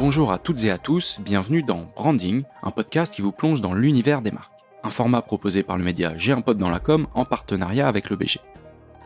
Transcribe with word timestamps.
Bonjour 0.00 0.32
à 0.32 0.38
toutes 0.38 0.64
et 0.64 0.70
à 0.70 0.78
tous, 0.78 1.18
bienvenue 1.20 1.62
dans 1.62 1.92
Branding, 1.94 2.44
un 2.62 2.70
podcast 2.70 3.12
qui 3.12 3.20
vous 3.20 3.32
plonge 3.32 3.60
dans 3.60 3.74
l'univers 3.74 4.22
des 4.22 4.30
marques. 4.30 4.54
Un 4.82 4.88
format 4.88 5.20
proposé 5.20 5.62
par 5.62 5.76
le 5.76 5.84
média 5.84 6.14
J'ai 6.16 6.32
un 6.32 6.40
pote 6.40 6.56
dans 6.56 6.70
la 6.70 6.78
com 6.78 7.06
en 7.12 7.26
partenariat 7.26 7.86
avec 7.86 8.08
le 8.08 8.16
BG. 8.16 8.40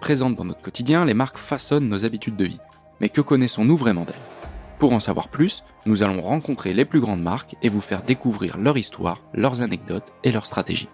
Présentes 0.01 0.37
dans 0.37 0.45
notre 0.45 0.63
quotidien, 0.63 1.05
les 1.05 1.13
marques 1.13 1.37
façonnent 1.37 1.89
nos 1.89 2.05
habitudes 2.05 2.37
de 2.37 2.45
vie. 2.45 2.61
Mais 3.01 3.09
que 3.09 3.21
connaissons-nous 3.21 3.77
vraiment 3.77 4.05
d'elles? 4.05 4.15
Pour 4.79 4.93
en 4.93 5.01
savoir 5.01 5.31
plus, 5.31 5.65
nous 5.85 6.05
allons 6.05 6.23
rencontrer 6.23 6.73
les 6.73 6.85
plus 6.85 7.01
grandes 7.01 7.23
marques 7.23 7.57
et 7.61 7.69
vous 7.69 7.81
faire 7.81 8.03
découvrir 8.03 8.57
leur 8.57 8.79
histoire, 8.79 9.21
leurs 9.35 9.63
anecdotes 9.63 10.13
et 10.23 10.31
leurs 10.31 10.47
stratégies. 10.47 10.89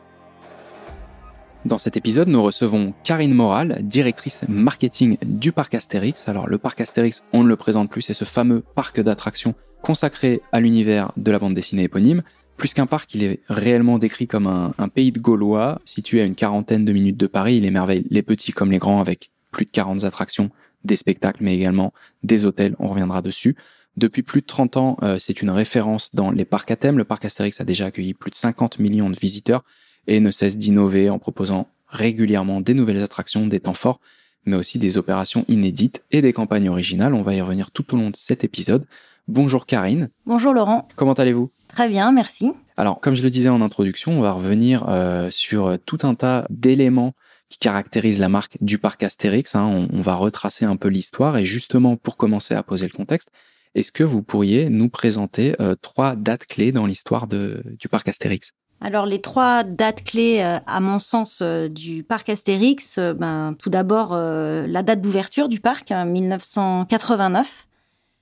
Dans 1.67 1.77
cet 1.77 1.99
épisode, 1.99 2.29
nous 2.29 2.43
recevons 2.43 2.95
Karine 3.05 3.35
Moral, 3.35 3.81
directrice 3.83 4.47
marketing 4.49 5.19
du 5.21 5.53
parc 5.53 5.75
Astérix. 5.75 6.27
Alors 6.27 6.49
le 6.49 6.57
parc 6.57 6.81
Astérix, 6.81 7.23
on 7.35 7.45
ne 7.45 7.49
le 7.49 7.57
présente 7.57 7.91
plus, 7.91 8.01
c'est 8.01 8.15
ce 8.15 8.25
fameux 8.25 8.65
parc 8.75 8.99
d'attractions 8.99 9.55
consacré 9.83 10.41
à 10.53 10.61
l'univers 10.61 11.13
de 11.17 11.31
la 11.31 11.39
bande 11.39 11.55
dessinée 11.55 11.85
éponyme. 11.85 12.23
Plus 12.57 12.75
qu'un 12.75 12.87
parc, 12.87 13.15
il 13.15 13.25
est 13.25 13.41
réellement 13.49 13.99
décrit 13.99 14.27
comme 14.27 14.47
un, 14.47 14.89
pays 14.89 15.13
de 15.13 15.19
Gaulois, 15.19 15.81
situé 15.85 16.21
à 16.21 16.25
une 16.25 16.35
quarantaine 16.35 16.85
de 16.85 16.93
minutes 16.93 17.17
de 17.17 17.27
Paris. 17.27 17.57
Il 17.57 17.65
émerveille 17.65 18.07
les 18.11 18.23
petits 18.23 18.53
comme 18.53 18.71
les 18.71 18.79
grands 18.79 19.01
avec 19.01 19.31
plus 19.51 19.65
de 19.65 19.71
40 19.71 20.05
attractions, 20.05 20.51
des 20.85 20.97
spectacles, 20.97 21.43
mais 21.43 21.57
également 21.57 21.93
des 22.23 22.45
hôtels, 22.45 22.77
on 22.79 22.89
reviendra 22.89 23.23
dessus. 23.23 23.57
Depuis 23.97 24.23
plus 24.23 24.41
de 24.43 24.47
30 24.47 24.77
ans, 24.77 24.97
euh, 25.03 25.19
c'est 25.19 25.43
une 25.43 25.51
référence 25.51 26.15
dans 26.15 26.31
les 26.31 26.45
parcs 26.45 26.71
à 26.71 26.77
thème. 26.77 26.99
Le 26.99 27.05
parc 27.05 27.25
Astérix 27.25 27.61
a 27.61 27.65
déjà 27.65 27.87
accueilli 27.87 28.15
plus 28.15 28.31
de 28.31 28.37
50 28.37 28.79
millions 28.79 29.11
de 29.11 29.17
visiteurs 29.17 29.65
et 30.07 30.21
ne 30.21 30.31
cesse 30.31 30.57
d'innover 30.57 31.11
en 31.11 31.19
proposant 31.19 31.69
régulièrement 31.89 32.61
des 32.61 32.75
nouvelles 32.75 33.03
attractions, 33.03 33.47
des 33.47 33.61
temps 33.61 33.75
forts, 33.75 34.01
mais 34.45 34.57
aussi 34.57 34.79
des 34.79 34.97
opérations 34.97 35.45
inédites 35.49 36.03
et 36.11 36.23
des 36.23 36.33
campagnes 36.33 36.69
originales. 36.69 37.15
On 37.15 37.23
va 37.23 37.35
y 37.35 37.41
revenir 37.41 37.71
tout 37.71 37.95
au 37.95 37.97
long 37.97 38.11
de 38.11 38.17
cet 38.17 38.45
épisode. 38.45 38.87
Bonjour 39.31 39.65
Karine. 39.65 40.11
Bonjour 40.27 40.53
Laurent. 40.53 40.89
Comment 40.97 41.13
allez-vous? 41.13 41.53
Très 41.69 41.89
bien, 41.89 42.11
merci. 42.11 42.51
Alors, 42.77 42.99
comme 42.99 43.15
je 43.15 43.23
le 43.23 43.31
disais 43.31 43.49
en 43.49 43.61
introduction, 43.61 44.19
on 44.19 44.21
va 44.21 44.33
revenir 44.33 44.89
euh, 44.89 45.31
sur 45.31 45.79
tout 45.87 45.99
un 46.03 46.17
tas 46.17 46.47
d'éléments 46.51 47.13
qui 47.49 47.59
caractérisent 47.59 48.19
la 48.19 48.29
marque 48.29 48.57
du 48.61 48.79
parc 48.79 49.05
Astérix. 49.05 49.55
Hein. 49.55 49.87
On, 49.93 50.03
va 50.03 50.17
retracer 50.17 50.65
un 50.65 50.75
peu 50.75 50.89
l'histoire 50.89 51.37
et 51.37 51.45
justement 51.45 51.97
pour 51.97 52.17
commencer 52.17 52.55
à 52.55 52.65
poser 52.65 52.89
le 52.89 52.97
contexte, 52.97 53.31
est-ce 53.77 53.93
que 53.93 54.03
vous 54.03 54.21
pourriez 54.21 54.69
nous 54.69 54.89
présenter 54.89 55.55
euh, 55.61 55.77
trois 55.81 56.17
dates 56.17 56.47
clés 56.47 56.73
dans 56.73 56.87
l'histoire 56.87 57.29
du 57.29 57.89
parc 57.89 58.09
Astérix? 58.09 58.51
Alors 58.81 59.07
les 59.07 59.21
trois 59.21 59.63
dates 59.63 60.03
clés, 60.03 60.41
euh, 60.41 60.59
à 60.67 60.81
mon 60.81 60.99
sens, 60.99 61.41
du 61.41 62.03
parc 62.03 62.31
Astérix, 62.31 62.99
ben, 62.99 63.55
tout 63.61 63.71
d'abord 63.71 64.13
la 64.13 64.83
date 64.83 65.01
d'ouverture 65.01 65.49
du 65.49 65.61
parc, 65.61 65.93
1989, 65.93 67.69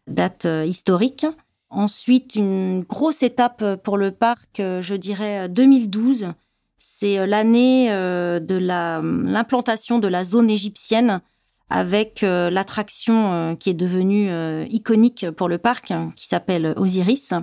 date 0.09 0.47
euh, 0.47 0.65
historique. 0.65 1.27
Ensuite, 1.71 2.35
une 2.35 2.81
grosse 2.81 3.23
étape 3.23 3.77
pour 3.83 3.99
le 3.99 4.11
parc, 4.11 4.61
euh, 4.61 4.83
je 4.83 4.95
dirais 4.95 5.49
2012. 5.49 6.25
Euh, 6.25 6.33
C'est 6.79 7.27
l'année 7.27 7.89
de 7.91 8.57
l'implantation 8.57 9.99
de 9.99 10.09
la 10.09 10.23
zone 10.23 10.49
égyptienne 10.49 11.21
avec 11.71 12.21
l'attraction 12.23 13.57
qui 13.57 13.71
est 13.71 13.75
devenue 13.75 14.31
iconique 14.71 15.29
pour 15.33 15.49
le 15.49 15.59
parc, 15.59 15.93
qui 16.15 16.29
s'appelle 16.29 16.73
Osiris. 16.77 17.35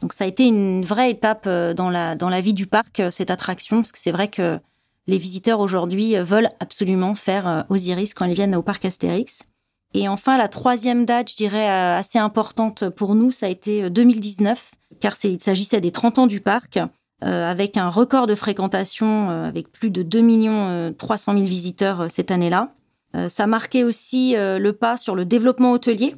Donc 0.00 0.12
ça 0.12 0.24
a 0.24 0.26
été 0.28 0.46
une 0.46 0.84
vraie 0.84 1.10
étape 1.10 1.48
dans 1.48 1.90
la, 1.90 2.14
dans 2.14 2.28
la 2.28 2.40
vie 2.40 2.54
du 2.54 2.68
parc, 2.68 3.02
cette 3.10 3.32
attraction, 3.32 3.78
parce 3.78 3.90
que 3.90 3.98
c'est 3.98 4.12
vrai 4.12 4.28
que 4.28 4.60
les 5.08 5.18
visiteurs 5.18 5.58
aujourd'hui 5.58 6.14
veulent 6.14 6.50
absolument 6.60 7.16
faire 7.16 7.66
Osiris 7.68 8.14
quand 8.14 8.26
ils 8.26 8.34
viennent 8.34 8.54
au 8.54 8.62
parc 8.62 8.84
Astérix. 8.84 9.42
Et 9.94 10.08
enfin, 10.08 10.36
la 10.36 10.48
troisième 10.48 11.04
date, 11.04 11.30
je 11.30 11.36
dirais, 11.36 11.68
euh, 11.68 11.98
assez 11.98 12.18
importante 12.18 12.88
pour 12.90 13.14
nous, 13.14 13.30
ça 13.30 13.46
a 13.46 13.48
été 13.48 13.88
2019, 13.88 14.72
euh, 14.74 14.96
car 15.00 15.16
il 15.24 15.40
s'agissait 15.40 15.80
des 15.80 15.92
30 15.92 16.18
ans 16.18 16.26
du 16.26 16.40
parc, 16.40 16.78
euh, 17.24 17.50
avec 17.50 17.76
un 17.76 17.88
record 17.88 18.26
de 18.26 18.34
fréquentation, 18.34 19.30
avec 19.30 19.72
plus 19.72 19.90
de 19.90 20.02
2 20.02 20.92
300 20.96 21.32
000 21.32 21.44
visiteurs 21.44 22.10
cette 22.10 22.30
année-là. 22.30 22.74
ça 23.28 23.46
marquait 23.46 23.82
aussi 23.82 24.34
le 24.36 24.70
pas 24.70 24.96
sur 24.96 25.16
le 25.16 25.24
développement 25.24 25.72
hôtelier, 25.72 26.14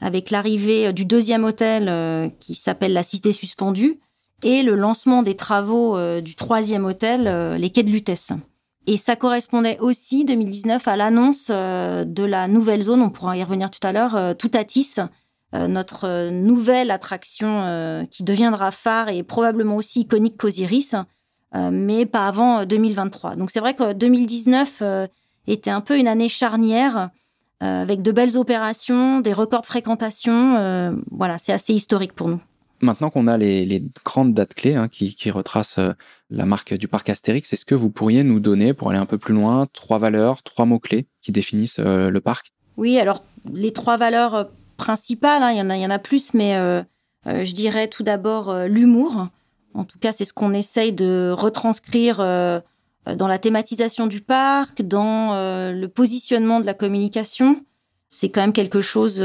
avec 0.00 0.30
l'arrivée 0.30 0.92
du 0.92 1.04
deuxième 1.04 1.44
hôtel 1.44 2.30
qui 2.38 2.54
s'appelle 2.54 2.92
la 2.92 3.02
Cité 3.02 3.32
Suspendue, 3.32 3.98
et 4.44 4.62
le 4.62 4.76
lancement 4.76 5.22
des 5.22 5.34
travaux 5.34 5.98
du 6.20 6.36
troisième 6.36 6.84
hôtel, 6.84 7.56
les 7.58 7.70
Quais 7.70 7.82
de 7.82 7.90
Lutèce. 7.90 8.32
Et 8.86 8.96
ça 8.96 9.16
correspondait 9.16 9.78
aussi, 9.80 10.24
2019, 10.24 10.86
à 10.88 10.96
l'annonce 10.96 11.48
euh, 11.50 12.04
de 12.04 12.22
la 12.22 12.48
nouvelle 12.48 12.82
zone, 12.82 13.00
on 13.00 13.10
pourra 13.10 13.36
y 13.36 13.42
revenir 13.42 13.70
tout 13.70 13.84
à 13.86 13.92
l'heure, 13.92 14.14
euh, 14.14 14.34
Toutatis, 14.34 14.96
euh, 15.54 15.68
notre 15.68 16.30
nouvelle 16.30 16.90
attraction 16.90 18.06
qui 18.10 18.24
deviendra 18.24 18.70
phare 18.70 19.08
et 19.08 19.22
probablement 19.22 19.76
aussi 19.76 20.00
iconique 20.00 20.36
qu'Osiris, 20.36 20.96
mais 21.70 22.04
pas 22.04 22.26
avant 22.26 22.64
2023. 22.66 23.36
Donc 23.36 23.52
c'est 23.52 23.60
vrai 23.60 23.74
que 23.74 23.92
2019 23.92 24.82
était 25.46 25.70
un 25.70 25.80
peu 25.80 25.96
une 25.96 26.08
année 26.08 26.28
charnière, 26.28 27.10
avec 27.60 28.02
de 28.02 28.10
belles 28.10 28.36
opérations, 28.36 29.20
des 29.20 29.32
records 29.32 29.60
de 29.60 29.66
fréquentation. 29.66 31.00
voilà, 31.12 31.38
c'est 31.38 31.52
assez 31.52 31.72
historique 31.72 32.14
pour 32.14 32.26
nous. 32.26 32.40
Maintenant 32.84 33.08
qu'on 33.08 33.26
a 33.28 33.38
les, 33.38 33.82
grandes 34.04 34.34
dates 34.34 34.52
clés 34.52 34.74
hein, 34.74 34.88
qui, 34.88 35.30
retracent 35.30 35.78
euh, 35.78 35.92
la 36.28 36.44
marque 36.44 36.74
du 36.74 36.86
parc 36.86 37.08
Astérix, 37.08 37.50
est-ce 37.52 37.64
que 37.64 37.74
vous 37.74 37.88
pourriez 37.88 38.22
nous 38.22 38.40
donner, 38.40 38.74
pour 38.74 38.90
aller 38.90 38.98
un 38.98 39.06
peu 39.06 39.16
plus 39.16 39.32
loin, 39.32 39.66
trois 39.72 39.98
valeurs, 39.98 40.42
trois 40.42 40.66
mots-clés 40.66 41.06
qui 41.22 41.32
définissent 41.32 41.80
euh, 41.80 42.10
le 42.10 42.20
parc? 42.20 42.52
Oui, 42.76 42.98
alors 42.98 43.24
les 43.52 43.72
trois 43.72 43.96
valeurs 43.96 44.34
euh, 44.34 44.44
principales, 44.76 45.42
hein, 45.42 45.50
il, 45.52 45.56
y 45.56 45.62
en 45.62 45.70
a, 45.70 45.76
il 45.76 45.82
y 45.82 45.86
en 45.86 45.90
a 45.90 45.98
plus, 45.98 46.34
mais 46.34 46.54
je 47.26 47.52
dirais 47.52 47.88
tout 47.88 48.02
d'abord 48.02 48.54
l'humour. 48.66 49.28
En 49.72 49.84
tout 49.84 49.98
cas, 49.98 50.12
c'est 50.12 50.26
ce 50.26 50.34
qu'on 50.34 50.52
essaye 50.52 50.92
de 50.92 51.32
retranscrire 51.34 52.18
dans 52.18 53.28
la 53.28 53.38
thématisation 53.38 54.08
du 54.08 54.20
parc, 54.20 54.82
dans 54.82 55.32
le 55.72 55.86
positionnement 55.86 56.58
de 56.58 56.66
la 56.66 56.74
communication. 56.74 57.64
C'est 58.08 58.30
quand 58.30 58.40
même 58.40 58.52
quelque 58.52 58.80
chose 58.80 59.24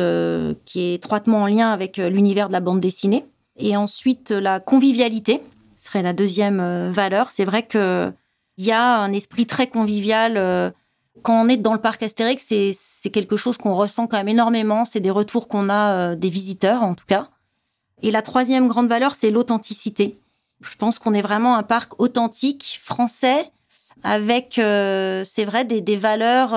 qui 0.66 0.82
est 0.82 0.94
étroitement 0.94 1.42
en 1.42 1.48
lien 1.48 1.72
avec 1.72 1.98
l'univers 1.98 2.48
de 2.48 2.54
la 2.54 2.62
bande 2.62 2.80
dessinée. 2.80 3.26
Et 3.60 3.76
ensuite, 3.76 4.32
la 4.32 4.60
convivialité 4.60 5.42
serait 5.78 6.02
la 6.02 6.14
deuxième 6.14 6.60
euh, 6.60 6.92
valeur. 6.92 7.30
C'est 7.30 7.46
vrai 7.46 7.64
que 7.64 8.12
il 8.58 8.66
y 8.66 8.72
a 8.72 8.98
un 8.98 9.14
esprit 9.14 9.46
très 9.46 9.68
convivial. 9.68 10.36
Euh, 10.38 10.72
quand 11.22 11.42
on 11.42 11.48
est 11.48 11.58
dans 11.58 11.74
le 11.74 11.82
parc 11.82 12.04
Astérix, 12.04 12.46
c'est 12.46 13.10
quelque 13.10 13.38
chose 13.38 13.58
qu'on 13.58 13.74
ressent 13.74 14.08
quand 14.08 14.18
même 14.18 14.28
énormément. 14.30 14.86
C'est 14.86 15.00
des 15.00 15.12
retours 15.12 15.48
qu'on 15.48 15.70
a 15.70 15.92
euh, 15.92 16.16
des 16.16 16.30
visiteurs, 16.30 16.84
en 16.84 16.96
tout 16.96 17.06
cas. 17.06 17.28
Et 18.02 18.12
la 18.12 18.22
troisième 18.22 18.68
grande 18.68 18.88
valeur, 18.88 19.16
c'est 19.16 19.32
l'authenticité. 19.32 20.18
Je 20.62 20.76
pense 20.76 21.00
qu'on 21.00 21.14
est 21.14 21.22
vraiment 21.22 21.56
un 21.56 21.64
parc 21.64 22.00
authentique, 22.00 22.80
français, 22.84 23.50
avec, 24.04 24.54
c'est 24.56 25.46
vrai, 25.46 25.66
des, 25.66 25.82
des 25.82 25.98
valeurs 25.98 26.54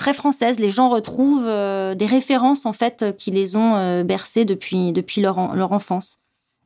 très 0.00 0.14
françaises. 0.14 0.58
Les 0.58 0.70
gens 0.70 0.88
retrouvent 0.88 1.46
euh, 1.46 1.94
des 1.94 2.06
références 2.06 2.64
en 2.64 2.72
fait 2.72 3.14
qui 3.18 3.30
les 3.30 3.56
ont 3.56 3.76
euh, 3.76 4.02
bercés 4.02 4.46
depuis 4.46 4.92
depuis 4.92 5.20
leur 5.20 5.54
leur 5.54 5.72
enfance. 5.72 6.20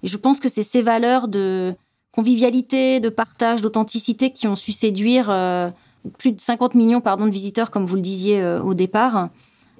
Et 0.04 0.08
je 0.08 0.16
pense 0.16 0.38
que 0.38 0.48
c'est 0.48 0.62
ces 0.62 0.82
valeurs 0.82 1.26
de 1.26 1.74
convivialité, 2.12 3.00
de 3.00 3.08
partage, 3.08 3.60
d'authenticité 3.60 4.30
qui 4.30 4.46
ont 4.46 4.54
su 4.54 4.70
séduire 4.70 5.26
euh, 5.30 5.68
plus 6.16 6.30
de 6.30 6.40
50 6.40 6.76
millions 6.76 7.00
pardon 7.00 7.26
de 7.26 7.32
visiteurs 7.32 7.72
comme 7.72 7.84
vous 7.84 7.96
le 7.96 8.02
disiez 8.02 8.44
au 8.62 8.72
départ. 8.72 9.30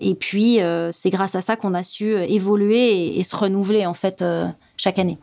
Et 0.01 0.15
puis 0.15 0.59
c'est 0.91 1.11
grâce 1.11 1.37
à 1.37 1.43
ça 1.43 1.55
qu'on 1.55 1.75
a 1.75 1.85
su 1.85 2.13
évoluer 2.15 3.17
et, 3.19 3.23
se 3.23 3.37
renouveler 3.37 3.87
en 3.87 3.95
fait 3.95 4.25
chaque 4.77 4.99
année. 4.99 5.19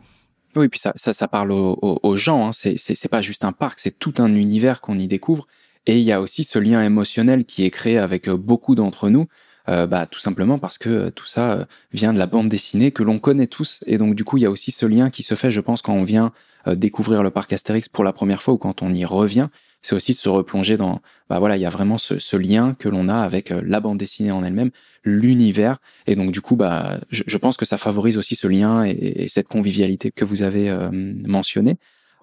Oui, 0.56 0.68
puis 0.68 0.80
ça, 0.80 0.92
ça, 0.94 1.28
parle 1.28 1.50
aux, 1.50 1.76
aux 1.82 2.16
gens. 2.16 2.46
Hein. 2.46 2.52
C'est 2.52 3.08
pas 3.10 3.20
juste 3.20 3.44
un 3.44 3.52
parc, 3.52 3.80
c'est 3.80 3.98
tout 3.98 4.14
un 4.18 4.32
univers 4.34 4.80
qu'on 4.80 4.98
y 4.98 5.08
découvre. 5.08 5.46
Et 5.86 5.98
il 5.98 6.04
y 6.04 6.12
a 6.12 6.20
aussi 6.20 6.44
ce 6.44 6.58
lien 6.58 6.82
émotionnel 6.82 7.44
qui 7.44 7.64
est 7.64 7.70
créé 7.70 7.98
avec 7.98 8.28
euh, 8.28 8.36
beaucoup 8.36 8.74
d'entre 8.74 9.08
nous, 9.08 9.26
euh, 9.68 9.86
bah, 9.86 10.06
tout 10.06 10.20
simplement 10.20 10.58
parce 10.58 10.78
que 10.78 10.88
euh, 10.88 11.10
tout 11.10 11.26
ça 11.26 11.66
vient 11.92 12.12
de 12.12 12.18
la 12.18 12.26
bande 12.26 12.48
dessinée 12.48 12.92
que 12.92 13.02
l'on 13.02 13.18
connaît 13.18 13.48
tous. 13.48 13.82
Et 13.86 13.98
donc 13.98 14.14
du 14.14 14.24
coup, 14.24 14.36
il 14.36 14.42
y 14.42 14.46
a 14.46 14.50
aussi 14.50 14.70
ce 14.70 14.86
lien 14.86 15.10
qui 15.10 15.22
se 15.22 15.34
fait, 15.34 15.50
je 15.50 15.60
pense, 15.60 15.82
quand 15.82 15.94
on 15.94 16.04
vient 16.04 16.32
découvrir 16.68 17.24
le 17.24 17.30
parc 17.30 17.52
Astérix 17.52 17.88
pour 17.88 18.04
la 18.04 18.12
première 18.12 18.40
fois 18.40 18.54
ou 18.54 18.56
quand 18.56 18.82
on 18.82 18.94
y 18.94 19.04
revient. 19.04 19.48
C'est 19.84 19.96
aussi 19.96 20.12
de 20.12 20.18
se 20.18 20.28
replonger 20.28 20.76
dans, 20.76 21.00
bah 21.28 21.40
voilà, 21.40 21.56
il 21.56 21.60
y 21.60 21.66
a 21.66 21.70
vraiment 21.70 21.98
ce, 21.98 22.36
lien 22.36 22.74
que 22.78 22.88
l'on 22.88 23.08
a 23.08 23.16
avec 23.16 23.50
la 23.50 23.80
bande 23.80 23.98
dessinée 23.98 24.30
en 24.30 24.44
elle-même, 24.44 24.70
l'univers. 25.02 25.78
Et 26.06 26.14
donc 26.14 26.30
du 26.30 26.40
coup, 26.40 26.54
bah, 26.54 27.00
je, 27.10 27.36
pense 27.36 27.56
que 27.56 27.64
ça 27.64 27.78
favorise 27.78 28.16
aussi 28.16 28.36
ce 28.36 28.46
lien 28.46 28.84
et, 28.84 28.92
et 29.24 29.28
cette 29.28 29.48
convivialité 29.48 30.12
que 30.12 30.24
vous 30.24 30.44
avez 30.44 30.72
mentionné. 30.92 31.78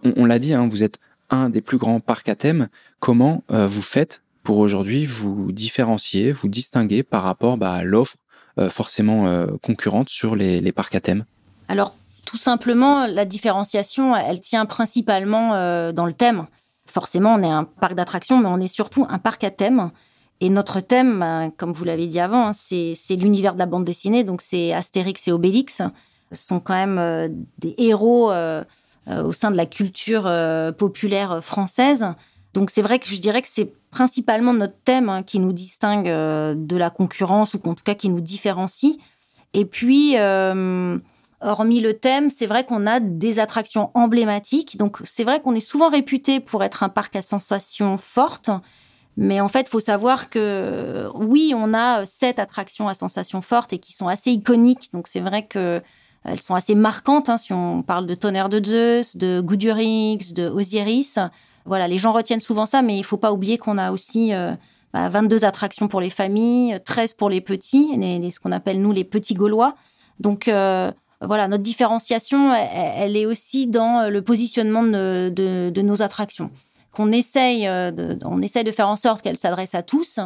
On, 0.05 0.13
on 0.15 0.25
l'a 0.25 0.39
dit, 0.39 0.53
hein, 0.53 0.69
vous 0.71 0.83
êtes 0.83 0.99
un 1.29 1.49
des 1.49 1.61
plus 1.61 1.77
grands 1.77 1.99
parcs 1.99 2.29
à 2.29 2.35
thème. 2.35 2.69
Comment 2.99 3.43
euh, 3.51 3.67
vous 3.67 3.81
faites 3.81 4.21
pour 4.43 4.57
aujourd'hui 4.57 5.05
vous 5.05 5.51
différencier, 5.51 6.31
vous 6.31 6.47
distinguer 6.47 7.03
par 7.03 7.23
rapport 7.23 7.57
bah, 7.57 7.73
à 7.73 7.83
l'offre 7.83 8.15
euh, 8.57 8.69
forcément 8.69 9.27
euh, 9.27 9.47
concurrente 9.61 10.09
sur 10.09 10.35
les, 10.35 10.61
les, 10.61 10.71
parcs 10.71 10.95
à 10.95 11.01
thème? 11.01 11.25
Alors, 11.67 11.93
tout 12.25 12.37
simplement, 12.37 13.07
la 13.07 13.25
différenciation, 13.25 14.15
elle 14.15 14.39
tient 14.39 14.65
principalement 14.65 15.49
dans 15.91 16.05
le 16.05 16.13
thème. 16.13 16.45
Forcément, 16.85 17.33
on 17.33 17.43
est 17.43 17.49
un 17.49 17.63
parc 17.63 17.95
d'attractions, 17.95 18.39
mais 18.39 18.49
on 18.49 18.59
est 18.59 18.67
surtout 18.67 19.05
un 19.09 19.17
parc 19.17 19.43
à 19.43 19.51
thème. 19.51 19.91
Et 20.39 20.49
notre 20.49 20.79
thème, 20.79 21.19
ben, 21.19 21.51
comme 21.57 21.71
vous 21.71 21.83
l'avez 21.85 22.07
dit 22.07 22.19
avant, 22.19 22.47
hein, 22.47 22.53
c'est 22.53 23.15
l'univers 23.15 23.53
de 23.53 23.59
la 23.59 23.65
bande 23.65 23.83
dessinée, 23.83 24.23
donc 24.23 24.41
c'est 24.41 24.73
Astérix 24.73 25.27
et 25.27 25.31
Obélix. 25.31 25.81
sont 26.31 26.59
quand 26.59 26.73
même 26.73 27.45
des 27.57 27.73
héros 27.77 28.31
au 29.23 29.31
sein 29.31 29.51
de 29.51 29.57
la 29.57 29.65
culture 29.65 30.31
populaire 30.77 31.43
française. 31.43 32.07
Donc 32.53 32.69
c'est 32.71 32.81
vrai 32.81 32.99
que 32.99 33.07
je 33.07 33.17
dirais 33.17 33.41
que 33.41 33.47
c'est 33.51 33.71
principalement 33.91 34.53
notre 34.53 34.77
thème 34.83 35.09
hein, 35.09 35.23
qui 35.23 35.39
nous 35.39 35.53
distingue 35.53 36.07
de 36.07 36.75
la 36.75 36.89
concurrence 36.89 37.53
ou 37.53 37.59
en 37.69 37.75
tout 37.75 37.83
cas 37.83 37.95
qui 37.95 38.09
nous 38.09 38.21
différencie. 38.21 38.97
Et 39.53 39.65
puis, 39.65 40.15
hormis 41.41 41.79
le 41.79 41.93
thème, 41.93 42.29
c'est 42.29 42.45
vrai 42.45 42.65
qu'on 42.65 42.85
a 42.85 42.99
des 42.99 43.39
attractions 43.39 43.91
emblématiques. 43.93 44.77
Donc 44.77 44.97
c'est 45.05 45.23
vrai 45.23 45.41
qu'on 45.41 45.55
est 45.55 45.59
souvent 45.59 45.89
réputé 45.89 46.39
pour 46.39 46.63
être 46.63 46.83
un 46.83 46.89
parc 46.89 47.15
à 47.15 47.21
sensations 47.21 47.97
fortes. 47.97 48.51
Mais 49.17 49.41
en 49.41 49.47
fait, 49.47 49.61
il 49.61 49.69
faut 49.69 49.79
savoir 49.79 50.29
que 50.29 51.07
oui, 51.15 51.53
on 51.55 51.73
a 51.73 52.05
sept 52.05 52.39
attractions 52.39 52.87
à 52.87 52.93
sensations 52.93 53.41
fortes 53.41 53.73
et 53.73 53.77
qui 53.77 53.91
sont 53.91 54.07
assez 54.07 54.31
iconiques. 54.31 54.89
Donc 54.93 55.07
c'est 55.07 55.19
vrai 55.19 55.45
que 55.45 55.81
elles 56.23 56.39
sont 56.39 56.55
assez 56.55 56.75
marquantes. 56.75 57.29
Hein, 57.29 57.37
si 57.37 57.53
on 57.53 57.81
parle 57.81 58.05
de 58.05 58.15
Tonnerre 58.15 58.49
de 58.49 58.63
Zeus, 58.63 59.17
de 59.17 59.41
Goudurix, 59.41 60.33
de 60.33 60.47
Osiris, 60.49 61.19
voilà, 61.65 61.87
les 61.87 61.97
gens 61.97 62.11
retiennent 62.11 62.39
souvent 62.39 62.65
ça, 62.65 62.81
mais 62.81 62.97
il 62.97 63.03
faut 63.03 63.17
pas 63.17 63.31
oublier 63.31 63.57
qu'on 63.57 63.77
a 63.77 63.91
aussi 63.91 64.31
22 64.31 64.35
euh, 64.35 65.39
bah, 65.39 65.47
attractions 65.47 65.87
pour 65.87 66.01
les 66.01 66.09
familles, 66.09 66.79
13 66.83 67.13
pour 67.13 67.29
les 67.29 67.41
petits, 67.41 67.89
ce 67.93 68.39
qu'on 68.39 68.51
appelle 68.51 68.81
nous 68.81 68.91
les 68.91 69.03
petits 69.03 69.33
Gaulois. 69.33 69.75
Donc 70.19 70.47
euh, 70.47 70.91
voilà, 71.21 71.47
notre 71.47 71.63
différenciation, 71.63 72.53
elle, 72.53 73.15
est 73.15 73.25
aussi 73.25 73.67
dans 73.67 74.09
le 74.09 74.21
positionnement 74.21 74.83
de 74.83 75.81
nos 75.81 76.01
attractions 76.01 76.49
qu'on 76.91 77.11
essaye, 77.11 77.67
euh, 77.67 78.15
on 78.25 78.41
essaye 78.41 78.63
de 78.63 78.71
faire 78.71 78.89
en 78.89 78.95
sorte 78.95 79.21
qu'elle 79.21 79.37
s'adresse 79.37 79.75
à 79.75 79.83
tous, 79.83 80.19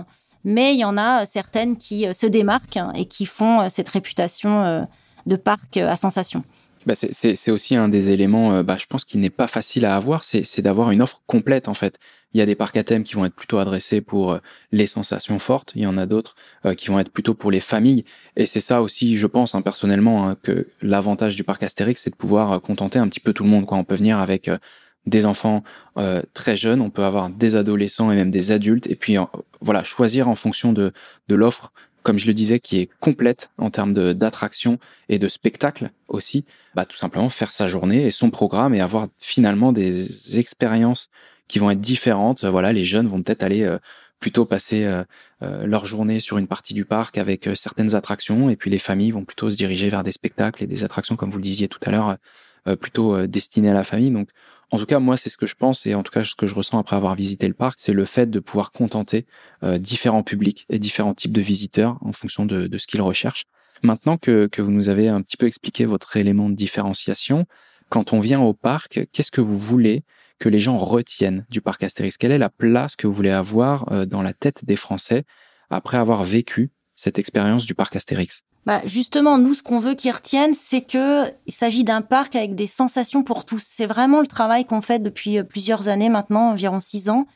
mais 0.43 0.73
il 0.73 0.79
y 0.79 0.85
en 0.85 0.97
a 0.97 1.25
certaines 1.25 1.77
qui 1.77 2.07
euh, 2.07 2.13
se 2.13 2.25
démarquent 2.25 2.79
et 2.95 3.05
qui 3.05 3.25
font 3.25 3.61
euh, 3.61 3.69
cette 3.69 3.89
réputation 3.89 4.87
de 5.25 5.35
parc 5.35 5.77
à 5.77 5.95
sensation. 5.95 6.43
Bah 6.85 6.95
c'est 6.95 7.51
aussi 7.51 7.77
un 7.77 7.87
des 7.87 8.11
éléments, 8.11 8.61
bah, 8.61 8.75
je 8.77 8.87
pense, 8.87 9.05
qui 9.05 9.17
n'est 9.17 9.29
pas 9.29 9.47
facile 9.47 9.85
à 9.85 9.95
avoir, 9.95 10.25
c'est 10.25 10.61
d'avoir 10.61 10.91
une 10.91 11.01
offre 11.01 11.21
complète 11.27 11.69
en 11.69 11.73
fait. 11.73 11.97
Il 12.33 12.39
y 12.39 12.41
a 12.41 12.45
des 12.45 12.55
parcs 12.55 12.75
à 12.75 12.83
thème 12.83 13.03
qui 13.03 13.13
vont 13.13 13.23
être 13.23 13.35
plutôt 13.35 13.57
adressés 13.59 14.01
pour 14.01 14.37
les 14.73 14.85
sensations 14.85 15.39
fortes, 15.39 15.71
il 15.75 15.83
y 15.83 15.87
en 15.87 15.97
a 15.97 16.05
d'autres 16.05 16.35
qui 16.75 16.87
vont 16.87 16.99
être 16.99 17.09
plutôt 17.09 17.35
pour 17.35 17.51
les 17.51 17.61
familles, 17.61 18.03
et 18.35 18.45
c'est 18.45 18.59
ça 18.59 18.81
aussi, 18.81 19.15
je 19.15 19.27
pense, 19.27 19.55
hein, 19.55 19.61
personnellement, 19.61 20.27
hein, 20.27 20.35
que 20.43 20.67
l'avantage 20.81 21.37
du 21.37 21.45
parc 21.45 21.63
Astérix, 21.63 22.01
c'est 22.01 22.09
de 22.09 22.17
pouvoir 22.17 22.59
contenter 22.61 22.99
un 22.99 23.07
petit 23.07 23.21
peu 23.21 23.31
tout 23.31 23.45
le 23.45 23.49
monde. 23.49 23.65
On 23.69 23.85
peut 23.85 23.95
venir 23.95 24.19
avec 24.19 24.49
des 25.05 25.25
enfants 25.25 25.63
euh, 25.97 26.21
très 26.33 26.55
jeunes, 26.55 26.81
on 26.81 26.89
peut 26.89 27.03
avoir 27.03 27.29
des 27.29 27.55
adolescents 27.55 28.11
et 28.11 28.15
même 28.15 28.31
des 28.31 28.51
adultes, 28.51 28.87
et 28.87 28.95
puis 28.95 29.15
voilà, 29.61 29.83
choisir 29.83 30.27
en 30.27 30.35
fonction 30.35 30.73
de 30.73 30.91
l'offre, 31.29 31.71
comme 32.03 32.19
je 32.19 32.27
le 32.27 32.33
disais, 32.33 32.59
qui 32.59 32.79
est 32.79 32.89
complète 32.99 33.49
en 33.57 33.69
termes 33.69 33.93
d'attraction 34.13 34.77
et 35.09 35.19
de 35.19 35.27
spectacle 35.29 35.91
aussi, 36.07 36.45
bah, 36.75 36.85
tout 36.85 36.97
simplement 36.97 37.29
faire 37.29 37.53
sa 37.53 37.67
journée 37.67 38.05
et 38.05 38.11
son 38.11 38.29
programme 38.29 38.75
et 38.75 38.81
avoir 38.81 39.07
finalement 39.17 39.71
des 39.71 40.37
expériences 40.37 41.09
qui 41.47 41.59
vont 41.59 41.71
être 41.71 41.81
différentes. 41.81 42.43
Voilà, 42.43 42.73
les 42.73 42.85
jeunes 42.85 43.07
vont 43.07 43.21
peut-être 43.21 43.43
aller 43.43 43.63
euh, 43.63 43.79
plutôt 44.19 44.45
passer 44.45 44.85
euh, 44.85 45.03
leur 45.41 45.85
journée 45.85 46.19
sur 46.19 46.37
une 46.37 46.47
partie 46.47 46.73
du 46.73 46.85
parc 46.85 47.17
avec 47.17 47.49
certaines 47.55 47.95
attractions, 47.95 48.49
et 48.49 48.55
puis 48.55 48.69
les 48.69 48.79
familles 48.79 49.11
vont 49.11 49.25
plutôt 49.25 49.49
se 49.49 49.57
diriger 49.57 49.89
vers 49.89 50.03
des 50.03 50.13
spectacles 50.13 50.63
et 50.63 50.67
des 50.67 50.83
attractions, 50.83 51.15
comme 51.15 51.31
vous 51.31 51.37
le 51.37 51.43
disiez 51.43 51.67
tout 51.67 51.79
à 51.85 51.91
l'heure, 51.91 52.17
plutôt 52.79 53.27
destinées 53.27 53.69
à 53.69 53.73
la 53.73 53.83
famille. 53.83 54.11
Donc 54.11 54.29
en 54.73 54.79
tout 54.79 54.87
cas, 54.87 54.97
moi, 54.97 55.17
c'est 55.17 55.29
ce 55.29 55.37
que 55.37 55.45
je 55.45 55.53
pense 55.53 55.85
et 55.85 55.93
en 55.93 56.01
tout 56.01 56.11
cas, 56.11 56.23
ce 56.23 56.33
que 56.33 56.47
je 56.47 56.55
ressens 56.55 56.79
après 56.79 56.95
avoir 56.95 57.13
visité 57.13 57.47
le 57.47 57.53
parc, 57.53 57.75
c'est 57.79 57.93
le 57.93 58.05
fait 58.05 58.31
de 58.31 58.39
pouvoir 58.39 58.71
contenter 58.71 59.27
euh, 59.61 59.77
différents 59.77 60.23
publics 60.23 60.65
et 60.67 60.79
différents 60.79 61.13
types 61.13 61.31
de 61.31 61.41
visiteurs 61.41 61.99
en 62.01 62.11
fonction 62.11 62.47
de, 62.47 62.75
ce 62.79 62.87
qu'ils 62.87 63.03
recherchent. 63.03 63.45
Maintenant 63.83 64.17
que, 64.17 64.49
vous 64.57 64.71
nous 64.71 64.89
avez 64.89 65.09
un 65.09 65.21
petit 65.21 65.37
peu 65.37 65.45
expliqué 65.45 65.85
votre 65.85 66.17
élément 66.17 66.49
de 66.49 66.55
différenciation, 66.55 67.45
quand 67.89 68.13
on 68.13 68.19
vient 68.19 68.41
au 68.41 68.53
parc, 68.53 69.07
qu'est-ce 69.11 69.29
que 69.29 69.41
vous 69.41 69.59
voulez 69.59 70.01
que 70.39 70.49
les 70.49 70.59
gens 70.59 70.79
retiennent 70.79 71.45
du 71.51 71.61
parc 71.61 71.83
Astérix? 71.83 72.17
Quelle 72.17 72.31
est 72.31 72.39
la 72.39 72.49
place 72.49 72.95
que 72.95 73.05
vous 73.05 73.13
voulez 73.13 73.29
avoir 73.29 73.91
euh, 73.91 74.07
dans 74.07 74.23
la 74.23 74.33
tête 74.33 74.65
des 74.65 74.75
Français 74.75 75.23
après 75.69 75.97
avoir 75.97 76.23
vécu 76.23 76.71
cette 76.95 77.19
expérience 77.19 77.67
du 77.67 77.75
parc 77.75 77.95
Astérix? 77.95 78.41
Bah 78.65 78.81
justement, 78.85 79.37
nous, 79.37 79.53
ce 79.53 79.61
qu'on 79.61 79.79
veut 79.79 79.93
qu'ils 79.93 80.11
retiennent, 80.11 80.53
c'est 80.53 80.81
que 80.81 81.25
il 81.45 81.53
s'agit 81.53 81.83
d'un 81.83 82.01
parc 82.01 82.35
avec 82.35 82.55
des 82.55 82.67
sensations 82.67 83.23
pour 83.23 83.45
tous. 83.45 83.61
C'est 83.61 83.85
vraiment 83.85 84.21
le 84.21 84.27
travail 84.27 84.65
qu'on 84.65 84.81
fait 84.81 84.99
depuis 84.99 85.37
euh, 85.37 85.43
plusieurs 85.43 85.89
années 85.89 86.09
maintenant, 86.09 86.51
environ 86.51 86.79
six 86.79 87.09
ans, 87.09 87.27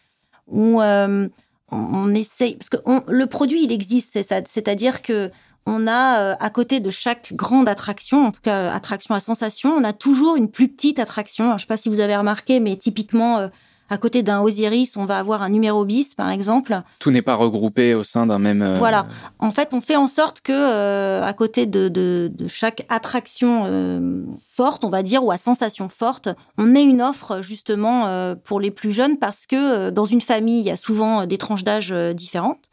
où 0.48 0.82
euh, 0.82 1.28
on, 1.72 2.16
essaye 2.16 2.56
parce 2.56 2.70
que 2.70 2.78
le 3.10 3.26
produit 3.28 3.64
il 3.64 3.74
existe. 3.74 4.22
C'est-à-dire 4.24 5.02
que 5.02 5.30
on 5.66 5.86
a 5.86 6.22
euh, 6.22 6.36
à 6.40 6.50
côté 6.50 6.80
de 6.80 6.90
chaque 6.90 7.34
grande 7.34 7.68
attraction, 7.68 8.28
en 8.28 8.32
tout 8.32 8.42
cas 8.42 8.72
attraction 8.72 9.14
à 9.14 9.20
sensation, 9.20 9.72
on 9.72 9.84
a 9.84 9.92
toujours 9.92 10.38
une 10.38 10.50
plus 10.50 10.70
petite 10.70 10.98
attraction. 10.98 11.58
Je 11.58 11.64
sais 11.64 11.68
pas 11.68 11.76
si 11.76 11.90
vous 11.90 12.00
avez 12.00 12.16
remarqué, 12.16 12.62
mais 12.62 12.78
typiquement 12.78 13.50
à 13.90 13.98
côté 13.98 14.24
d'un 14.24 14.42
Osiris, 14.42 14.98
on 14.98 15.06
va 15.06 15.20
avoir 15.20 15.42
un 15.42 15.50
numéro 15.50 15.86
bis, 15.86 16.14
par 16.14 16.30
exemple. 16.30 16.82
Tout 17.00 17.12
n'est 17.12 17.22
pas 17.22 17.36
regroupé 17.36 17.94
au 17.94 18.04
sein 18.04 18.28
d'un 18.28 18.40
même. 18.40 18.62
Euh, 18.62 18.74
voilà. 18.76 19.08
En 19.40 19.52
fait, 19.52 19.74
on 19.74 19.82
fait 19.82 19.96
en 19.96 20.08
sorte 20.08 20.42
que 20.42 20.52
euh, 20.54 21.24
à 21.24 21.34
côté 21.34 21.66
de, 21.66 21.88
de, 21.88 22.30
de 22.34 22.48
chaque 22.48 22.86
attraction 22.90 23.64
euh, 23.66 24.24
forte, 24.54 24.84
on 24.84 24.90
va 24.90 25.04
dire, 25.04 25.24
ou 25.24 25.32
à 25.32 25.38
sensation 25.38 25.88
forte, 25.90 26.30
on 26.58 26.76
ait 26.76 26.84
une 26.84 27.02
offre 27.02 27.42
justement 27.42 28.36
pour 28.44 28.60
les 28.60 28.72
plus 28.72 28.92
jeunes 28.92 29.18
parce 29.18 29.46
que 29.46 29.90
dans 29.90 30.06
une 30.06 30.22
famille, 30.22 30.60
il 30.60 30.66
y 30.66 30.72
a 30.72 30.78
souvent 30.78 31.26
des 31.26 31.38
tranches 31.38 31.64
d'âge 31.64 31.94
différentes. 32.14 32.66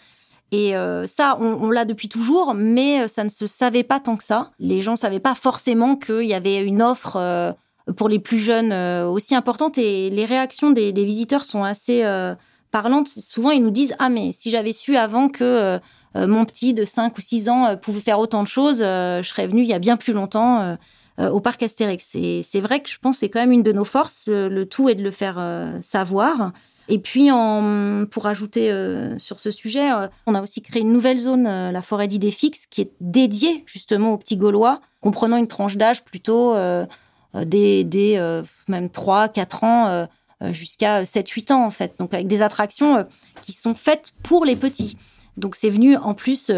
Et 0.52 0.74
ça, 1.06 1.36
on, 1.40 1.58
on 1.60 1.70
l'a 1.70 1.84
depuis 1.84 2.08
toujours, 2.08 2.54
mais 2.54 3.08
ça 3.08 3.24
ne 3.24 3.28
se 3.28 3.46
savait 3.46 3.82
pas 3.82 4.00
tant 4.00 4.16
que 4.16 4.24
ça. 4.24 4.50
Les 4.58 4.80
gens 4.80 4.96
savaient 4.96 5.20
pas 5.20 5.34
forcément 5.34 5.96
qu'il 5.96 6.26
y 6.26 6.34
avait 6.34 6.64
une 6.64 6.82
offre 6.82 7.54
pour 7.92 8.08
les 8.08 8.18
plus 8.18 8.38
jeunes 8.38 8.72
euh, 8.72 9.06
aussi 9.06 9.34
importante 9.34 9.78
et 9.78 10.10
les 10.10 10.24
réactions 10.24 10.70
des, 10.70 10.92
visiteurs 10.92 11.44
sont 11.44 11.62
assez 11.62 12.04
euh, 12.04 12.34
parlantes. 12.70 13.08
Souvent, 13.08 13.50
ils 13.50 13.62
nous 13.62 13.70
disent 13.70 13.94
Ah, 13.98 14.08
mais 14.08 14.32
si 14.32 14.50
j'avais 14.50 14.72
su 14.72 14.96
avant 14.96 15.28
que 15.28 15.44
euh, 15.44 15.78
mon 16.26 16.44
petit 16.44 16.74
de 16.74 16.84
5 16.84 17.16
ou 17.16 17.20
6 17.20 17.48
ans 17.48 17.76
pouvait 17.76 18.00
faire 18.00 18.18
autant 18.18 18.42
de 18.42 18.48
choses, 18.48 18.78
je 18.78 19.24
serais 19.24 19.46
venu 19.46 19.62
il 19.62 19.68
y 19.68 19.74
a 19.74 19.80
bien 19.80 19.96
plus 19.96 20.12
longtemps 20.12 20.78
au 21.18 21.40
parc 21.40 21.64
Astérix. 21.64 22.16
C'est 22.42 22.60
vrai 22.60 22.78
que 22.78 22.88
je 22.88 22.98
pense 23.00 23.16
que 23.16 23.20
c'est 23.20 23.28
quand 23.28 23.40
même 23.40 23.50
une 23.50 23.64
de 23.64 23.72
nos 23.72 23.84
forces. 23.84 24.28
Le 24.28 24.64
tout 24.64 24.88
est 24.88 24.94
de 24.94 25.02
le 25.02 25.10
faire 25.10 25.42
savoir. 25.80 26.52
Et 26.86 27.00
puis, 27.00 27.30
pour 28.12 28.26
ajouter 28.28 28.72
sur 29.18 29.40
ce 29.40 29.50
sujet, 29.50 29.90
on 30.28 30.36
a 30.36 30.40
aussi 30.40 30.62
créé 30.62 30.82
une 30.82 30.92
nouvelle 30.92 31.18
zone, 31.18 31.42
la 31.48 31.82
forêt 31.82 32.06
d'idées 32.06 32.30
fixes, 32.30 32.66
qui 32.66 32.82
est 32.82 32.92
dédiée 33.00 33.64
justement 33.66 34.12
aux 34.12 34.18
petits 34.18 34.36
Gaulois, 34.36 34.80
comprenant 35.00 35.36
une 35.36 35.48
tranche 35.48 35.76
d'âge 35.76 36.04
plutôt 36.04 36.54
euh, 37.34 37.44
des, 37.44 38.14
euh, 38.16 38.42
même 38.68 38.90
3, 38.90 39.28
4 39.28 39.64
ans 39.64 39.88
euh, 39.88 40.06
jusqu'à 40.52 41.04
7, 41.04 41.28
8 41.28 41.50
ans 41.50 41.64
en 41.64 41.70
fait. 41.70 41.94
Donc 41.98 42.14
avec 42.14 42.26
des 42.26 42.42
attractions 42.42 43.06
qui 43.42 43.52
sont 43.52 43.74
faites 43.74 44.12
pour 44.22 44.44
les 44.44 44.56
petits. 44.56 44.96
Donc 45.36 45.56
c'est 45.56 45.70
venu 45.70 45.96
en 45.96 46.14
plus 46.14 46.52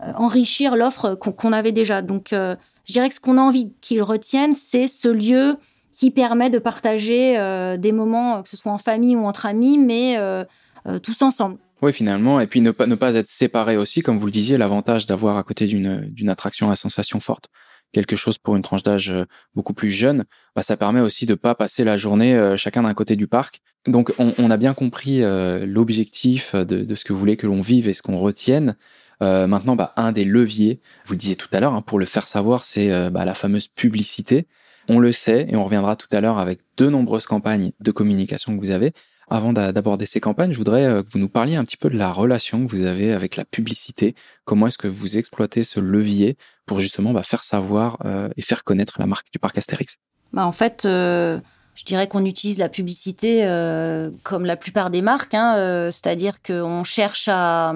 enrichir 0.00 0.74
l'offre 0.74 1.14
qu'on 1.14 1.52
avait 1.52 1.72
déjà. 1.72 2.02
Donc 2.02 2.28
je 2.30 2.56
dirais 2.92 3.08
que 3.08 3.14
ce 3.14 3.20
qu'on 3.20 3.36
a 3.36 3.42
envie 3.42 3.72
qu'ils 3.80 4.02
retiennent, 4.02 4.54
c'est 4.54 4.88
ce 4.88 5.08
lieu 5.08 5.56
qui 5.92 6.10
permet 6.10 6.50
de 6.50 6.58
partager 6.58 7.36
des 7.78 7.92
moments, 7.92 8.42
que 8.42 8.48
ce 8.48 8.56
soit 8.56 8.72
en 8.72 8.78
famille 8.78 9.16
ou 9.16 9.26
entre 9.26 9.44
amis, 9.44 9.76
mais 9.76 10.18
tous 11.02 11.20
ensemble. 11.20 11.58
Oui, 11.82 11.92
finalement, 11.92 12.40
et 12.40 12.46
puis 12.46 12.62
ne 12.62 12.70
pas, 12.70 12.86
ne 12.86 12.94
pas 12.94 13.14
être 13.16 13.28
séparés 13.28 13.76
aussi, 13.76 14.00
comme 14.00 14.16
vous 14.16 14.26
le 14.26 14.32
disiez, 14.32 14.56
l'avantage 14.56 15.06
d'avoir 15.06 15.36
à 15.36 15.42
côté 15.42 15.66
d'une 15.66 16.28
attraction 16.28 16.70
à 16.70 16.76
sensation 16.76 17.20
forte 17.20 17.50
quelque 17.94 18.16
chose 18.16 18.36
pour 18.36 18.56
une 18.56 18.62
tranche 18.62 18.82
d'âge 18.82 19.10
euh, 19.10 19.24
beaucoup 19.54 19.72
plus 19.72 19.90
jeune, 19.90 20.24
bah, 20.54 20.62
ça 20.62 20.76
permet 20.76 21.00
aussi 21.00 21.24
de 21.24 21.34
pas 21.34 21.54
passer 21.54 21.84
la 21.84 21.96
journée 21.96 22.34
euh, 22.34 22.58
chacun 22.58 22.82
d'un 22.82 22.92
côté 22.92 23.16
du 23.16 23.26
parc. 23.26 23.62
Donc 23.86 24.12
on, 24.18 24.50
a 24.50 24.56
bien 24.56 24.74
compris 24.74 25.22
euh, 25.22 25.66
l'objectif 25.66 26.54
de, 26.54 26.94
ce 26.94 27.04
que 27.04 27.12
vous 27.12 27.18
voulez 27.18 27.36
que 27.36 27.46
l'on 27.46 27.60
vive 27.60 27.86
et 27.86 27.92
ce 27.92 28.02
qu'on 28.02 28.18
retienne. 28.18 28.76
maintenant, 29.20 29.76
bah, 29.76 29.92
un 29.96 30.12
des 30.12 30.24
leviers, 30.24 30.80
vous 31.04 31.12
le 31.12 31.18
disiez 31.18 31.36
tout 31.36 31.48
à 31.52 31.60
l'heure, 31.60 31.74
hein, 31.74 31.82
pour 31.82 31.98
le 31.98 32.06
faire 32.06 32.26
savoir, 32.26 32.64
c'est 32.64 33.10
bah, 33.10 33.26
la 33.26 33.34
fameuse 33.34 33.68
publicité. 33.68 34.46
On 34.88 34.98
le 34.98 35.12
sait 35.12 35.46
et 35.50 35.56
on 35.56 35.64
reviendra 35.64 35.96
tout 35.96 36.08
à 36.12 36.20
l'heure 36.22 36.38
avec 36.38 36.60
de 36.78 36.88
nombreuses 36.88 37.26
campagnes 37.26 37.72
de 37.80 37.90
communication 37.90 38.54
que 38.54 38.60
vous 38.60 38.70
avez. 38.70 38.92
Avant 39.28 39.52
d'aborder 39.52 40.04
ces 40.06 40.20
campagnes, 40.20 40.52
je 40.52 40.58
voudrais 40.58 40.84
euh, 40.84 41.02
que 41.02 41.10
vous 41.10 41.18
nous 41.18 41.28
parliez 41.28 41.56
un 41.56 41.64
petit 41.64 41.78
peu 41.78 41.88
de 41.88 41.96
la 41.96 42.12
relation 42.12 42.64
que 42.64 42.70
vous 42.70 42.84
avez 42.84 43.12
avec 43.12 43.36
la 43.36 43.44
publicité. 43.44 44.14
Comment 44.44 44.66
est-ce 44.66 44.78
que 44.78 44.88
vous 44.88 45.16
exploitez 45.16 45.64
ce 45.64 45.80
levier 45.80 46.36
pour 46.66 46.80
justement 46.80 47.12
bah, 47.12 47.22
faire 47.22 47.42
savoir 47.42 47.98
euh, 48.04 48.28
et 48.36 48.42
faire 48.42 48.64
connaître 48.64 48.96
la 48.98 49.06
marque 49.06 49.30
du 49.32 49.38
parc 49.38 49.56
Astérix? 49.56 49.96
Bah 50.32 50.46
En 50.46 50.52
fait, 50.52 50.84
euh, 50.84 51.38
je 51.74 51.84
dirais 51.84 52.06
qu'on 52.06 52.24
utilise 52.26 52.58
la 52.58 52.68
publicité 52.68 53.42
comme 54.22 54.44
la 54.44 54.56
plupart 54.56 54.90
des 54.90 55.02
marques, 55.02 55.34
hein, 55.34 55.90
c'est-à-dire 55.90 56.42
qu'on 56.42 56.84
cherche 56.84 57.28
à 57.28 57.74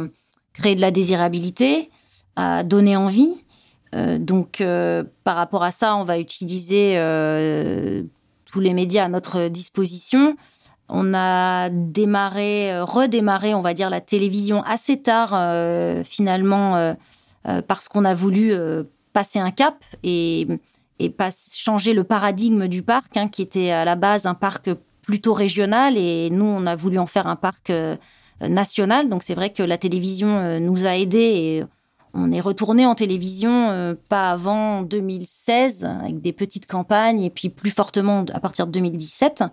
créer 0.53 0.75
de 0.75 0.81
la 0.81 0.91
désirabilité, 0.91 1.91
à 2.37 2.63
donner 2.63 2.97
envie. 2.97 3.35
donc, 3.93 4.63
par 5.25 5.37
rapport 5.37 5.65
à 5.65 5.73
ça, 5.73 5.97
on 5.97 6.05
va 6.05 6.19
utiliser 6.19 6.95
tous 8.51 8.61
les 8.61 8.73
médias 8.73 9.05
à 9.05 9.09
notre 9.09 9.49
disposition. 9.49 10.37
On 10.89 11.13
a 11.13 11.69
démarré, 11.69 12.73
euh, 12.73 12.85
redémarré, 12.85 13.55
on 13.55 13.61
va 13.61 13.75
dire, 13.75 13.91
la 13.91 14.01
télévision 14.01 14.63
assez 14.63 14.97
tard, 14.97 15.33
euh, 15.35 16.03
finalement, 16.03 16.77
euh, 16.77 16.95
parce 17.67 17.89
qu'on 17.89 18.05
a 18.05 18.15
voulu 18.15 18.53
passer 19.13 19.39
un 19.39 19.51
cap 19.51 19.85
et, 20.03 20.47
changer 21.55 21.95
le 21.95 22.05
paradigme 22.05 22.67
du 22.67 22.83
parc, 22.83 23.17
hein, 23.17 23.29
qui 23.29 23.43
était 23.43 23.71
à 23.71 23.85
la 23.85 23.95
base 23.95 24.27
un 24.27 24.35
parc 24.35 24.71
plutôt 25.03 25.33
régional, 25.33 25.97
et 25.97 26.29
nous, 26.31 26.45
on 26.45 26.67
a 26.67 26.75
voulu 26.75 26.99
en 26.99 27.07
faire 27.07 27.27
un 27.27 27.37
parc 27.37 27.73
national. 28.41 29.09
Donc 29.09 29.23
c'est 29.23 29.35
vrai 29.35 29.51
que 29.51 29.63
la 29.63 29.79
télévision 29.79 30.59
nous 30.61 30.87
a 30.87 30.97
aidés 30.97 31.19
et 31.19 31.65
on 32.13 32.33
est 32.33 32.41
retourné 32.41 32.85
en 32.85 32.95
télévision 32.95 33.97
pas 34.11 34.33
avant 34.33 34.83
2016 34.83 35.85
avec 35.85 36.21
des 36.21 36.33
petites 36.33 36.67
campagnes 36.67 37.23
et 37.23 37.31
puis 37.31 37.49
plus 37.49 37.71
fortement 37.71 38.27
à 38.35 38.41
partir 38.41 38.67
de 38.67 38.73
2017. 38.73 39.45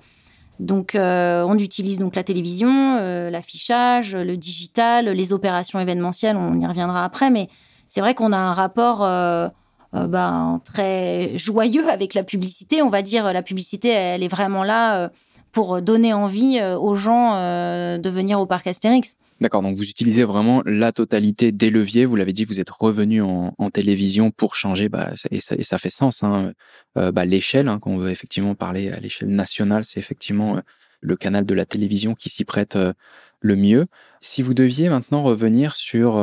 Donc, 0.60 0.96
euh, 0.96 1.44
on 1.44 1.58
utilise 1.58 2.00
donc 2.00 2.16
la 2.16 2.24
télévision, 2.24 2.98
euh, 3.00 3.30
l'affichage, 3.30 4.16
le 4.16 4.38
digital, 4.38 5.10
les 5.10 5.34
opérations 5.34 5.80
événementielles. 5.80 6.38
On 6.38 6.60
y 6.60 6.66
reviendra 6.66 7.04
après, 7.04 7.30
mais 7.30 7.50
c'est 7.88 8.02
vrai 8.02 8.14
qu'on 8.14 8.32
a 8.32 8.38
un 8.38 8.54
rapport 8.54 9.04
euh, 9.04 9.50
ben, 9.94 10.62
très 10.64 11.38
joyeux 11.38 11.90
avec 11.90 12.14
la 12.14 12.24
publicité. 12.24 12.82
On 12.82 12.90
va 12.90 13.02
dire 13.02 13.32
la 13.34 13.42
publicité, 13.42 13.90
elle 13.90 14.24
est 14.24 14.28
vraiment 14.30 14.64
là 14.64 15.10
pour 15.56 15.82
donner 15.82 16.14
envie 16.14 16.62
aux 16.62 16.96
gens 16.96 17.36
de 17.36 18.10
venir 18.10 18.42
au 18.42 18.46
parc 18.46 18.68
Astérix. 18.68 19.16
D'accord, 19.40 19.62
donc 19.62 19.78
vous 19.78 19.90
utilisez 19.90 20.26
vraiment 20.26 20.62
la 20.66 20.92
totalité 20.92 21.54
des 21.54 21.70
leviers. 21.70 22.06
Vous 22.06 22.18
l'avez 22.18 22.34
dit, 22.34 22.44
vous 22.44 22.60
êtes 22.60 22.70
revenu 22.70 23.22
en, 23.22 23.54
télévision 23.72 24.32
pour 24.32 24.56
changer, 24.56 24.90
bah, 24.90 25.14
et, 25.32 25.40
ça, 25.40 25.78
fait 25.78 25.90
sens. 25.90 26.24
Hein, 26.24 26.52
euh, 26.98 27.14
bah, 27.14 27.24
l'échelle, 27.24 27.70
hein, 27.70 27.80
qu'on 27.80 27.96
veut 27.96 28.12
effectivement 28.12 28.54
parler 28.54 28.92
à 28.92 29.00
l'échelle 29.00 29.30
nationale, 29.30 29.86
c'est 29.86 29.98
effectivement 29.98 30.58
euh, 30.58 30.62
le 31.00 31.16
canal 31.16 31.46
de 31.46 31.54
la 31.54 31.66
télévision 31.66 32.16
qui 32.16 32.30
s'y 32.30 32.44
prête 32.44 32.76
euh, 32.76 32.92
le 33.40 33.56
mieux. 33.56 33.88
Si 34.20 34.42
vous 34.42 34.54
deviez 34.54 34.90
maintenant 34.90 35.24
revenir 35.24 35.78
sur 35.78 36.22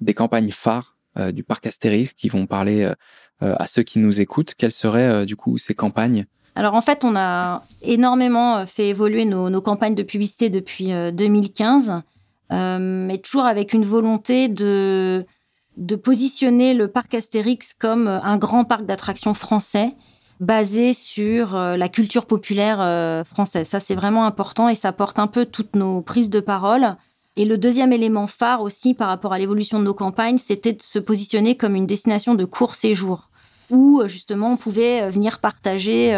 des 0.00 0.14
campagnes 0.14 0.50
phares 0.50 0.96
du 1.32 1.42
parc 1.42 1.66
Astérix 1.66 2.14
qui 2.14 2.28
vont 2.28 2.46
parler 2.46 2.90
à 3.40 3.66
ceux 3.66 3.82
qui 3.82 3.98
nous 3.98 4.20
écoutent, 4.20 4.54
quelles 4.56 4.70
seraient 4.70 5.26
du 5.26 5.34
coup 5.34 5.58
ces 5.58 5.74
campagnes 5.74 6.26
alors 6.54 6.74
en 6.74 6.82
fait, 6.82 7.04
on 7.04 7.16
a 7.16 7.62
énormément 7.82 8.66
fait 8.66 8.88
évoluer 8.88 9.24
nos, 9.24 9.60
campagnes 9.62 9.94
de 9.94 10.02
publicité 10.02 10.50
depuis 10.50 10.90
2015. 11.12 12.02
Euh, 12.52 12.78
mais 12.78 13.18
toujours 13.18 13.46
avec 13.46 13.72
une 13.72 13.84
volonté 13.84 14.48
de, 14.48 15.24
de 15.78 15.96
positionner 15.96 16.74
le 16.74 16.88
parc 16.88 17.14
Astérix 17.14 17.72
comme 17.72 18.08
un 18.08 18.36
grand 18.36 18.64
parc 18.64 18.84
d'attractions 18.84 19.32
français 19.32 19.94
basé 20.40 20.92
sur 20.92 21.54
euh, 21.54 21.76
la 21.76 21.88
culture 21.88 22.26
populaire 22.26 22.78
euh, 22.80 23.24
française. 23.24 23.68
Ça, 23.68 23.80
c'est 23.80 23.94
vraiment 23.94 24.24
important 24.24 24.68
et 24.68 24.74
ça 24.74 24.92
porte 24.92 25.18
un 25.18 25.28
peu 25.28 25.46
toutes 25.46 25.76
nos 25.76 26.02
prises 26.02 26.30
de 26.30 26.40
parole. 26.40 26.96
Et 27.36 27.44
le 27.44 27.56
deuxième 27.56 27.92
élément 27.92 28.26
phare 28.26 28.60
aussi 28.60 28.92
par 28.92 29.08
rapport 29.08 29.32
à 29.32 29.38
l'évolution 29.38 29.78
de 29.78 29.84
nos 29.84 29.94
campagnes, 29.94 30.38
c'était 30.38 30.72
de 30.72 30.82
se 30.82 30.98
positionner 30.98 31.56
comme 31.56 31.76
une 31.76 31.86
destination 31.86 32.34
de 32.34 32.44
court 32.44 32.74
séjour, 32.74 33.30
où 33.70 34.02
justement 34.06 34.52
on 34.52 34.56
pouvait 34.56 35.08
venir 35.10 35.38
partager 35.38 36.12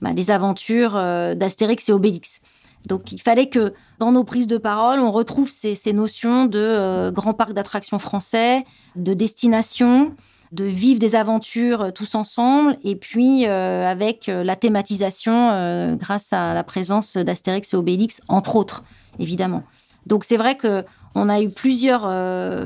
bah, 0.00 0.12
les 0.14 0.30
aventures 0.30 0.92
d'Astérix 0.92 1.88
et 1.88 1.92
Obélix. 1.92 2.40
Donc 2.86 3.12
il 3.12 3.20
fallait 3.20 3.48
que 3.48 3.74
dans 3.98 4.12
nos 4.12 4.24
prises 4.24 4.46
de 4.46 4.58
parole, 4.58 5.00
on 5.00 5.10
retrouve 5.10 5.50
ces, 5.50 5.76
notions 5.92 6.46
de 6.46 6.58
euh, 6.58 7.10
grand 7.10 7.34
parc 7.34 7.52
d'attractions 7.52 7.98
français, 7.98 8.64
de 8.94 9.12
destination, 9.12 10.14
de 10.52 10.64
vivre 10.64 11.00
des 11.00 11.16
aventures 11.16 11.82
euh, 11.82 11.90
tous 11.90 12.14
ensemble, 12.14 12.78
et 12.84 12.94
puis 12.94 13.46
euh, 13.46 13.86
avec 13.86 14.28
la 14.28 14.54
thématisation 14.54 15.96
grâce 15.96 16.32
à 16.32 16.54
la 16.54 16.62
présence 16.62 17.16
d'Astérix 17.16 17.74
et 17.74 17.76
Obélix, 17.76 18.22
entre 18.28 18.56
autres, 18.56 18.84
évidemment. 19.18 19.64
Donc 20.06 20.24
c'est 20.24 20.36
vrai 20.36 20.56
que 20.56 20.84
on 21.16 21.28
a 21.28 21.40
eu 21.40 21.48
plusieurs 21.48 22.06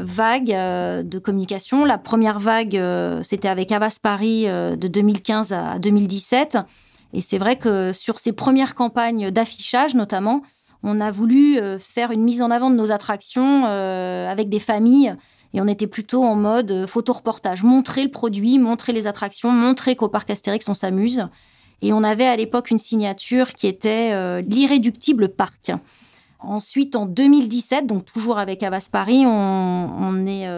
vagues 0.05 0.55
de 0.55 1.19
communication. 1.19 1.85
La 1.85 1.99
première 1.99 2.39
vague, 2.39 2.81
c'était 3.23 3.49
avec 3.49 3.73
Avas 3.73 3.99
Paris 4.03 4.47
de 4.47 4.89
2015 4.89 5.53
à 5.53 5.79
2017 5.79 6.59
et 7.13 7.21
c'est 7.21 7.39
vrai 7.39 7.57
que 7.57 7.93
sur 7.93 8.19
ces 8.19 8.33
premières 8.33 8.75
campagnes 8.75 9.31
d'affichage, 9.31 9.95
notamment, 9.95 10.43
on 10.83 11.01
a 11.01 11.11
voulu 11.11 11.59
euh, 11.59 11.79
faire 11.79 12.11
une 12.11 12.23
mise 12.23 12.43
en 12.43 12.51
avant 12.51 12.71
de 12.71 12.77
nos 12.77 12.93
attractions 12.93 13.65
euh, 13.67 14.31
avec 14.31 14.49
des 14.49 14.61
familles. 14.61 15.15
Et 15.53 15.61
on 15.61 15.67
était 15.67 15.89
plutôt 15.89 16.23
en 16.23 16.37
mode 16.37 16.71
euh, 16.71 16.87
photo-reportage, 16.87 17.65
montrer 17.65 18.05
le 18.05 18.11
produit, 18.11 18.59
montrer 18.59 18.93
les 18.93 19.07
attractions, 19.07 19.51
montrer 19.51 19.97
qu'au 19.97 20.09
parc 20.09 20.31
Astérix, 20.31 20.69
on 20.69 20.75
s'amuse. 20.75 21.27
Et 21.83 21.93
on 21.93 22.05
avait 22.05 22.27
à 22.27 22.37
l'époque 22.37 22.71
une 22.71 22.79
signature 22.79 23.55
qui 23.55 23.67
était 23.67 24.43
l'irréductible 24.43 25.31
parc. 25.31 25.73
Ensuite, 26.43 26.97
en 26.97 27.07
2017, 27.07 27.87
donc 27.87 28.05
toujours 28.05 28.39
avec 28.39 28.63
Avas 28.63 28.89
Paris, 28.91 29.25
on, 29.27 30.27
est 30.27 30.49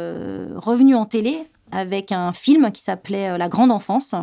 revenu 0.56 0.94
en 0.94 1.06
télé 1.06 1.38
avec 1.72 2.12
un 2.12 2.32
film 2.32 2.70
qui 2.70 2.82
s'appelait 2.82 3.36
La 3.36 3.48
Grande 3.48 3.72
Enfance, 3.72 4.14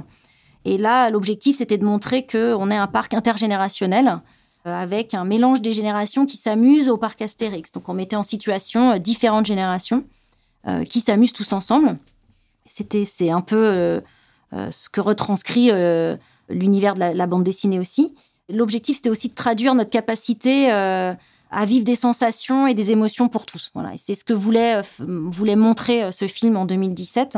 et 0.66 0.78
là, 0.78 1.10
l'objectif, 1.10 1.58
c'était 1.58 1.78
de 1.78 1.86
montrer 1.86 2.26
qu'on 2.26 2.70
est 2.70 2.76
un 2.76 2.88
parc 2.88 3.14
intergénérationnel 3.14 4.20
euh, 4.68 4.82
avec 4.82 5.14
un 5.14 5.24
mélange 5.24 5.62
des 5.62 5.74
générations 5.74 6.26
qui 6.26 6.38
s'amusent 6.38 6.90
au 6.90 6.98
parc 6.98 7.22
Astérix. 7.22 7.72
Donc, 7.72 7.88
on 7.88 7.94
mettait 7.94 8.16
en 8.16 8.24
situation 8.24 8.92
euh, 8.92 8.98
différentes 8.98 9.46
générations 9.46 10.04
euh, 10.68 10.84
qui 10.84 11.00
s'amusent 11.00 11.34
tous 11.34 11.54
ensemble. 11.54 11.98
C'était, 12.66 13.06
c'est 13.06 13.32
un 13.32 13.42
peu 13.42 14.00
ce 14.52 14.90
que 14.90 15.02
retranscrit 15.02 15.72
l'univers 16.50 16.94
de 16.94 17.00
la, 17.00 17.26
bande 17.26 17.44
dessinée 17.44 17.80
aussi. 17.80 18.14
L'objectif, 18.48 18.98
c'était 18.98 19.10
aussi 19.10 19.30
de 19.30 19.34
traduire 19.34 19.74
notre 19.74 19.90
capacité 19.90 20.68
à 21.52 21.66
vivre 21.66 21.84
des 21.84 21.96
sensations 21.96 22.68
et 22.68 22.74
des 22.74 22.92
émotions 22.92 23.28
pour 23.28 23.46
tous. 23.46 23.72
Voilà. 23.74 23.92
C'est 23.98 24.16
ce 24.16 24.24
que 24.24 24.34
voulait, 24.34 24.82
voulait 25.00 25.56
montrer 25.56 26.12
ce 26.12 26.28
film 26.28 26.58
en 26.58 26.66
2017. 26.66 27.38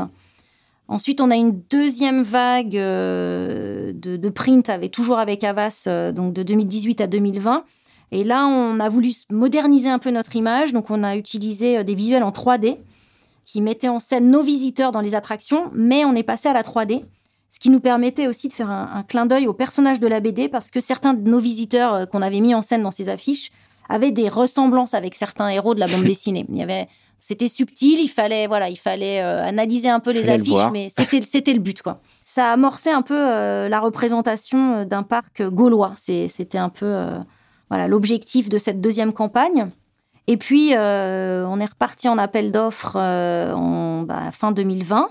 Ensuite, 0.91 1.22
on 1.22 1.32
a 1.32 1.38
une 1.38 1.62
deuxième 1.70 2.22
vague 2.22 2.75
euh, 2.75 3.94
de, 3.96 4.30
print, 4.30 4.70
avec, 4.70 4.91
toujours 4.91 5.20
avec 5.20 5.41
Avas, 5.46 5.86
euh, 5.88 6.12
donc 6.12 6.34
de 6.34 6.44
2018 6.44 7.00
à 7.00 7.08
2020. 7.08 7.63
Et 8.12 8.25
là, 8.25 8.46
on 8.46 8.77
a 8.82 8.89
voulu 8.89 9.13
moderniser 9.30 9.88
un 9.88 10.00
peu 10.00 10.12
notre 10.12 10.36
image. 10.36 10.74
Donc, 10.74 10.89
on 10.89 11.01
a 11.06 11.15
utilisé 11.15 11.77
euh, 11.77 11.84
des 11.84 11.96
visuels 11.96 12.24
en 12.24 12.32
3D 12.32 12.75
qui 13.46 13.62
mettaient 13.62 13.88
en 13.88 14.01
scène 14.01 14.30
nos 14.30 14.44
visiteurs 14.44 14.91
dans 14.91 15.00
les 15.00 15.15
attractions, 15.15 15.72
mais 15.74 16.03
on 16.03 16.13
est 16.13 16.24
passé 16.24 16.50
à 16.50 16.53
la 16.53 16.62
3D, 16.62 17.03
ce 17.50 17.60
qui 17.60 17.70
nous 17.70 17.80
permettait 17.80 18.27
aussi 18.27 18.50
de 18.50 18.53
faire 18.53 18.70
un, 18.70 19.03
clin 19.08 19.25
d'œil 19.25 19.48
aux 19.48 19.53
personnages 19.53 20.01
de 20.01 20.08
la 20.08 20.20
BD, 20.20 20.50
parce 20.50 20.72
que 20.72 20.82
certains 20.82 21.13
de 21.13 21.30
nos 21.30 21.39
visiteurs 21.39 22.10
qu'on 22.10 22.22
avait 22.22 22.41
mis 22.41 22.53
en 22.53 22.62
scène 22.62 22.84
dans 22.84 22.91
ces 22.91 23.08
affiches 23.08 23.50
avaient 23.90 24.12
des 24.12 24.30
ressemblances 24.30 24.94
avec 24.94 25.16
certains 25.16 25.50
héros 25.50 25.76
de 25.76 25.80
la 25.80 25.88
bande 25.88 26.04
dessinée. 26.06 26.46
Il 26.50 26.58
y 26.58 26.64
avait 26.64 26.88
c'était 27.22 27.48
subtil, 27.48 28.00
il 28.02 28.08
fallait 28.08 28.48
voilà, 28.48 28.68
il 28.68 28.80
fallait 28.80 29.22
euh, 29.22 29.46
analyser 29.46 29.90
un 29.90 30.00
peu 30.00 30.12
les 30.12 30.28
affiches, 30.28 30.72
mais 30.74 30.90
c'était 30.90 31.22
c'était 31.22 31.54
le 31.54 31.60
but 31.60 31.84
quoi. 31.84 32.00
Ça 32.24 32.50
a 32.50 32.54
amorcé 32.54 32.90
un 32.90 33.04
peu 33.04 33.16
euh, 33.16 33.70
la 33.70 33.80
représentation 33.80 34.78
euh, 34.78 34.86
d'un 34.86 35.04
parc 35.04 35.44
gaulois. 35.44 35.94
C'était 35.98 36.58
un 36.58 36.70
peu 36.70 37.06
voilà 37.70 37.88
l'objectif 37.88 38.50
de 38.50 38.58
cette 38.58 38.82
deuxième 38.82 39.14
campagne. 39.14 39.70
Et 40.28 40.38
puis 40.38 40.72
on 40.74 41.60
est 41.60 41.66
reparti 41.66 42.10
en 42.10 42.18
appel 42.18 42.52
d'offres 42.52 42.96
en 42.98 44.02
bah, 44.02 44.32
fin 44.32 44.52
2020. 44.52 45.10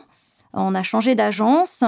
On 0.55 0.75
a 0.75 0.83
changé 0.83 1.15
d'agence 1.15 1.85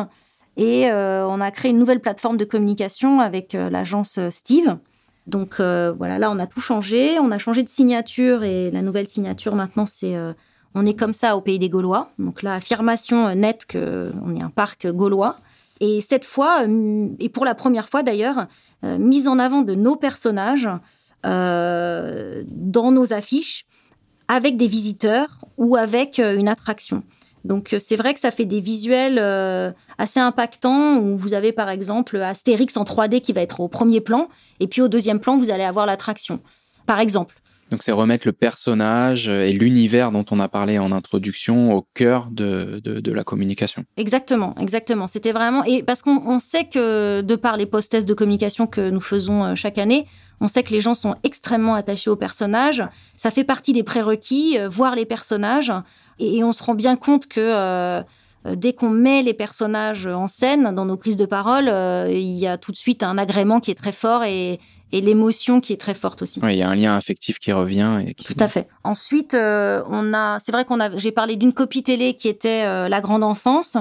et 0.57 0.89
on 0.93 1.41
a 1.41 1.51
créé 1.51 1.73
une 1.73 1.79
nouvelle 1.79 2.01
plateforme 2.01 2.37
de 2.37 2.45
communication 2.45 3.21
avec 3.21 3.55
l'agence 3.55 4.21
Steve 4.31 4.77
donc 5.27 5.61
euh, 5.61 5.93
voilà, 5.97 6.19
là 6.19 6.31
on 6.31 6.39
a 6.39 6.47
tout 6.47 6.61
changé, 6.61 7.19
on 7.21 7.31
a 7.31 7.39
changé 7.39 7.63
de 7.63 7.69
signature 7.69 8.43
et 8.43 8.71
la 8.71 8.83
nouvelle 8.83 9.07
signature 9.07 9.55
maintenant 9.55 9.87
c'est 9.87 10.17
euh, 10.17 10.33
on 10.75 10.85
est 10.85 10.95
comme 10.95 11.13
ça 11.13 11.37
au 11.37 11.41
pays 11.41 11.59
des 11.59 11.69
Gaulois. 11.69 12.11
Donc 12.19 12.43
la 12.43 12.55
affirmation 12.55 13.29
euh, 13.29 13.35
nette 13.35 13.67
qu'on 13.71 14.37
est 14.37 14.43
un 14.43 14.51
parc 14.51 14.87
gaulois. 14.89 15.37
Et 15.81 16.01
cette 16.01 16.25
fois, 16.25 16.65
et 17.19 17.29
pour 17.29 17.45
la 17.45 17.57
première 17.57 17.89
fois 17.89 18.05
d'ailleurs, 18.05 18.47
mise 18.85 19.27
en 19.27 19.41
avant 19.41 19.63
de 19.63 19.75
nos 19.75 19.97
personnages 19.97 20.69
dans 21.25 22.93
nos 22.93 23.13
affiches 23.13 23.67
avec 24.29 24.57
des 24.57 24.69
visiteurs 24.69 25.39
ou 25.59 25.75
avec 25.75 26.19
une 26.19 26.47
attraction. 26.47 27.03
Donc 27.45 27.75
c'est 27.79 27.97
vrai 27.97 28.15
que 28.15 28.21
ça 28.21 28.31
fait 28.31 28.45
des 28.45 28.61
visuels 28.61 29.19
assez 29.99 30.21
impactants 30.21 30.99
où 30.99 31.17
vous 31.17 31.35
avez 31.35 31.53
par 31.53 31.69
exemple 31.71 32.17
Astérix 32.17 32.77
en 32.77 32.85
3D 32.85 33.21
qui 33.21 33.33
va 33.33 33.41
être 33.41 33.61
au 33.61 33.69
premier 33.69 34.01
plan 34.01 34.29
et 34.61 34.69
puis 34.69 34.81
au 34.81 34.89
deuxième 34.89 35.19
plan 35.19 35.37
vous 35.37 35.51
allez 35.51 35.65
avoir 35.65 35.87
l'attraction. 35.87 36.41
Par 36.87 37.01
exemple. 37.01 37.42
Donc 37.71 37.83
c'est 37.83 37.93
remettre 37.93 38.27
le 38.27 38.33
personnage 38.33 39.29
et 39.29 39.53
l'univers 39.53 40.11
dont 40.11 40.27
on 40.31 40.41
a 40.41 40.49
parlé 40.49 40.79
en 40.79 40.93
introduction 40.93 41.75
au 41.75 41.87
cœur 41.95 42.29
de, 42.31 42.81
de, 42.85 43.13
la 43.13 43.25
communication. 43.25 43.85
Exactement, 43.97 44.55
exactement. 44.61 45.07
C'était 45.07 45.33
vraiment 45.33 45.65
et 45.65 45.83
parce 45.83 46.03
qu'on 46.03 46.39
sait 46.39 46.65
que 46.65 47.23
de 47.23 47.37
par 47.37 47.57
les 47.57 47.65
post-tests 47.65 48.07
de 48.07 48.15
communication 48.15 48.67
que 48.67 48.91
nous 48.91 49.01
faisons 49.01 49.45
euh, 49.45 49.55
chaque 49.55 49.79
année, 49.79 50.07
on 50.41 50.49
sait 50.49 50.63
que 50.63 50.73
les 50.73 50.83
gens 50.83 50.95
sont 50.95 51.15
extrêmement 51.25 51.75
attachés 51.75 52.11
aux 52.11 52.17
personnages. 52.17 52.85
Ça 53.15 53.31
fait 53.31 53.45
partie 53.45 53.73
des 53.73 53.83
prérequis, 53.83 54.59
euh, 54.59 54.69
voir 54.69 54.95
les 54.95 55.07
personnages 55.07 55.73
et, 56.19 56.45
on 56.45 56.53
se 56.53 56.63
rend 56.63 56.75
bien 56.75 56.97
compte 56.97 57.27
que 57.27 57.41
euh, 57.41 58.03
euh, 58.47 58.57
dès 58.57 58.73
qu'on 58.73 58.91
met 58.91 59.23
les 59.23 59.35
personnages 59.35 60.07
en 60.07 60.27
scène 60.27 60.75
dans 60.75 60.85
nos 60.85 60.97
prises 60.97 61.17
de 61.17 61.27
parole, 61.27 61.69
euh, 61.69 62.09
il 62.11 62.39
y 62.39 62.47
a 62.47 62.59
tout 62.59 62.73
de 62.73 62.77
suite 62.77 63.03
un 63.03 63.19
agrément 63.19 63.61
qui 63.61 63.71
est 63.71 63.77
très 63.77 63.93
fort 63.93 64.25
et, 64.25 64.61
l'émotion 65.01 65.61
qui 65.61 65.73
est 65.73 65.81
très 65.81 65.95
forte 65.95 66.23
aussi. 66.23 66.41
Oui, 66.43 66.55
il 66.55 66.59
y 66.59 66.63
a 66.63 66.69
un 66.69 66.75
lien 66.75 66.97
affectif 66.97 67.39
qui 67.39 67.53
revient. 67.53 68.05
Et 68.07 68.15
Tout 68.15 68.37
à 68.39 68.49
fait. 68.49 68.69
Ensuite, 68.85 69.35
euh, 69.35 69.83
on 69.89 70.13
a, 70.13 70.39
c'est 70.39 70.53
vrai 70.53 70.65
qu'on 70.65 70.81
a, 70.81 70.97
j'ai 70.97 71.13
parlé 71.13 71.37
d'une 71.37 71.53
copie 71.53 71.83
télé 71.83 72.15
qui 72.15 72.29
était 72.29 72.89
La 72.89 73.01
Grande 73.01 73.25
Enfance. 73.25 73.77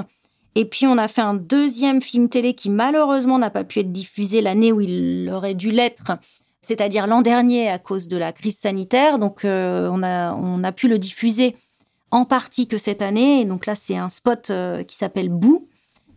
Et 0.54 0.64
puis 0.64 0.86
on 0.86 0.98
a 0.98 1.08
fait 1.08 1.22
un 1.22 1.34
deuxième 1.34 2.02
film 2.02 2.28
télé 2.28 2.54
qui 2.54 2.68
malheureusement 2.68 3.38
n'a 3.38 3.50
pas 3.50 3.64
pu 3.64 3.80
être 3.80 3.92
diffusé 3.92 4.42
l'année 4.42 4.70
où 4.70 4.80
il 4.80 5.30
aurait 5.32 5.54
dû 5.54 5.70
l'être, 5.70 6.12
c'est-à-dire 6.60 7.06
l'an 7.06 7.22
dernier 7.22 7.70
à 7.70 7.78
cause 7.78 8.06
de 8.08 8.16
la 8.18 8.32
crise 8.32 8.58
sanitaire. 8.58 9.18
Donc 9.18 9.44
euh, 9.44 9.88
on, 9.90 10.02
a, 10.02 10.34
on 10.34 10.62
a 10.62 10.72
pu 10.72 10.88
le 10.88 10.98
diffuser 10.98 11.56
en 12.10 12.26
partie 12.26 12.66
que 12.66 12.76
cette 12.76 13.00
année. 13.00 13.40
Et 13.40 13.44
donc 13.46 13.64
là 13.64 13.74
c'est 13.74 13.96
un 13.96 14.10
spot 14.10 14.50
euh, 14.50 14.82
qui 14.82 14.96
s'appelle 14.96 15.30
Bou. 15.30 15.66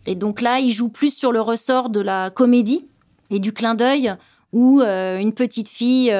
Et 0.05 0.15
donc 0.15 0.41
là 0.41 0.59
il 0.59 0.71
joue 0.71 0.89
plus 0.89 1.15
sur 1.15 1.31
le 1.31 1.39
ressort 1.39 1.89
de 1.89 2.01
la 2.01 2.29
comédie 2.29 2.83
et 3.31 3.39
du 3.39 3.53
clin 3.53 3.73
d'œil 3.73 4.15
où 4.55 4.81
euh, 4.81 5.19
une 5.19 5.33
petite 5.33 5.69
fille 5.69 6.11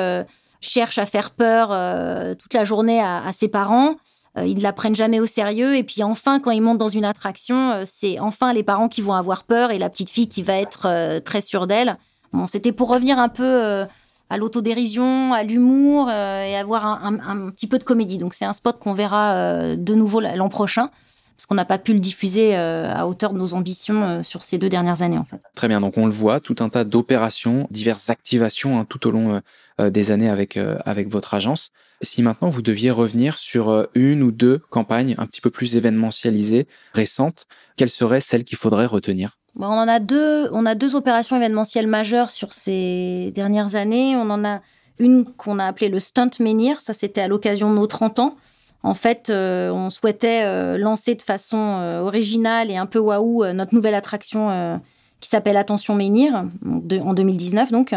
cherche 0.61 0.99
à 0.99 1.07
faire 1.07 1.31
peur 1.31 1.69
toute 2.37 2.53
la 2.53 2.63
journée 2.63 3.01
à, 3.01 3.31
ses 3.33 3.47
parents 3.47 3.95
euh, 4.37 4.45
ils 4.45 4.57
ne 4.57 4.63
la 4.63 4.73
prennent 4.73 4.95
jamais 4.95 5.19
au 5.19 5.25
sérieux. 5.25 5.75
Et 5.75 5.83
puis 5.83 6.03
enfin, 6.03 6.39
quand 6.39 6.51
ils 6.51 6.61
montent 6.61 6.77
dans 6.77 6.87
une 6.87 7.05
attraction, 7.05 7.71
euh, 7.71 7.83
c'est 7.85 8.19
enfin 8.19 8.53
les 8.53 8.63
parents 8.63 8.89
qui 8.89 9.01
vont 9.01 9.13
avoir 9.13 9.43
peur 9.43 9.71
et 9.71 9.79
la 9.79 9.89
petite 9.89 10.09
fille 10.09 10.27
qui 10.27 10.43
va 10.43 10.53
être 10.59 10.87
euh, 10.87 11.19
très 11.19 11.41
sûre 11.41 11.67
d'elle. 11.67 11.97
Bon, 12.33 12.47
c'était 12.47 12.71
pour 12.71 12.89
revenir 12.89 13.17
un 13.17 13.29
peu 13.29 13.85
à 14.29 14.37
l'autodérision, 14.37 15.31
à 15.31 15.43
l'humour 15.43 16.11
et 16.11 16.57
avoir 16.57 16.85
un, 16.85 17.17
un, 17.25 17.49
petit 17.49 17.65
peu 17.65 17.77
de 17.77 17.85
comédie. 17.85 18.17
Donc 18.17 18.33
c'est 18.33 18.43
un 18.43 18.51
spot 18.51 18.77
qu'on 18.77 18.91
verra 18.91 19.77
de 19.77 19.95
nouveau 19.95 20.19
l'an 20.19 20.49
prochain 20.49 20.89
parce 21.35 21.45
qu'on 21.47 21.55
n'a 21.55 21.65
pas 21.65 21.77
pu 21.77 21.93
le 21.93 21.99
diffuser 21.99 22.55
à 22.55 23.07
hauteur 23.07 23.33
de 23.33 23.37
nos 23.37 23.53
ambitions 23.53 24.23
sur 24.23 24.43
ces 24.43 24.57
deux 24.57 24.69
dernières 24.69 25.01
années 25.01 25.17
en 25.17 25.25
fait. 25.25 25.41
Très 25.53 25.67
bien, 25.67 25.81
donc 25.81 25.97
on 25.97 26.05
le 26.05 26.11
voit, 26.11 26.39
tout 26.39 26.55
un 26.59 26.69
tas 26.69 26.83
d'opérations, 26.83 27.67
diverses 27.71 28.09
activations 28.09 28.79
hein, 28.79 28.85
tout 28.85 29.07
au 29.07 29.11
long 29.11 29.41
des 29.79 30.11
années 30.11 30.29
avec 30.29 30.57
avec 30.85 31.09
votre 31.09 31.33
agence. 31.33 31.71
Si 32.01 32.21
maintenant 32.21 32.49
vous 32.49 32.61
deviez 32.61 32.91
revenir 32.91 33.37
sur 33.37 33.69
euh, 33.69 33.85
une 33.95 34.21
ou 34.21 34.31
deux 34.31 34.59
campagnes 34.69 35.15
un 35.17 35.25
petit 35.25 35.41
peu 35.41 35.49
plus 35.49 35.75
événementialisées, 35.75 36.67
récentes, 36.93 37.47
quelles 37.77 37.89
seraient 37.89 38.19
celles 38.19 38.43
qu'il 38.43 38.57
faudrait 38.57 38.85
retenir? 38.85 39.37
On 39.57 39.65
en 39.65 39.87
a 39.87 39.99
deux, 39.99 40.49
on 40.51 40.65
a 40.65 40.75
deux 40.75 40.95
opérations 40.95 41.37
événementielles 41.37 41.87
majeures 41.87 42.29
sur 42.29 42.51
ces 42.51 43.31
dernières 43.33 43.75
années. 43.75 44.15
On 44.17 44.29
en 44.29 44.43
a 44.43 44.61
une 44.99 45.25
qu'on 45.25 45.59
a 45.59 45.65
appelée 45.65 45.87
le 45.87 45.99
Stunt 45.99 46.31
Menhir, 46.39 46.81
ça 46.81 46.93
c'était 46.93 47.21
à 47.21 47.27
l'occasion 47.27 47.69
de 47.69 47.75
nos 47.75 47.87
30 47.87 48.19
ans. 48.19 48.35
En 48.85 48.93
fait, 48.93 49.29
euh, 49.29 49.71
on 49.71 49.89
souhaitait 49.89 50.43
euh, 50.45 50.77
lancer 50.77 51.15
de 51.15 51.21
façon 51.21 51.57
originale 52.01 52.71
et 52.71 52.77
un 52.77 52.85
peu 52.85 52.99
waouh 52.99 53.45
notre 53.53 53.75
nouvelle 53.75 53.95
attraction 53.95 54.79
qui 55.19 55.29
s'appelle 55.29 55.57
Attention 55.57 55.95
Menhir, 55.95 56.45
en 56.65 57.13
2019 57.13 57.71
donc, 57.71 57.95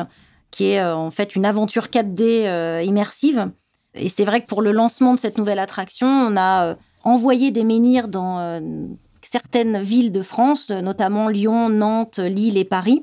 qui 0.51 0.71
est 0.71 0.83
en 0.83 1.11
fait 1.11 1.37
une 1.37 1.45
aventure 1.45 1.87
4D 1.87 2.83
immersive. 2.85 3.51
Et 3.95 4.09
c'est 4.09 4.25
vrai 4.25 4.41
que 4.41 4.47
pour 4.47 4.63
le 4.63 4.73
lancement 4.73 5.15
de 5.15 5.19
cette 5.19 5.39
nouvelle 5.39 5.59
attraction, 5.59 6.07
on 6.07 6.37
a 6.37 6.65
euh, 6.65 6.75
envoyé 7.05 7.51
des 7.51 7.65
menhirs 7.65 8.09
dans 8.09 8.39
euh, 8.39 8.61
certaines 9.23 9.83
villes 9.83 10.13
de 10.13 10.23
France, 10.23 10.71
notamment 10.71 11.29
Lyon, 11.29 11.69
Nantes, 11.69 12.19
Lille 12.19 12.57
et 12.57 12.65
Paris, 12.65 13.03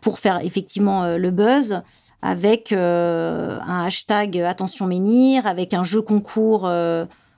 pour 0.00 0.18
faire 0.18 0.40
effectivement 0.44 1.04
euh, 1.04 1.16
le 1.18 1.30
buzz 1.30 1.82
avec 2.22 2.72
un 2.72 3.84
hashtag 3.84 4.38
Attention 4.38 4.86
Menhir, 4.86 5.46
avec 5.46 5.74
un 5.74 5.84
jeu 5.84 6.02
concours 6.02 6.70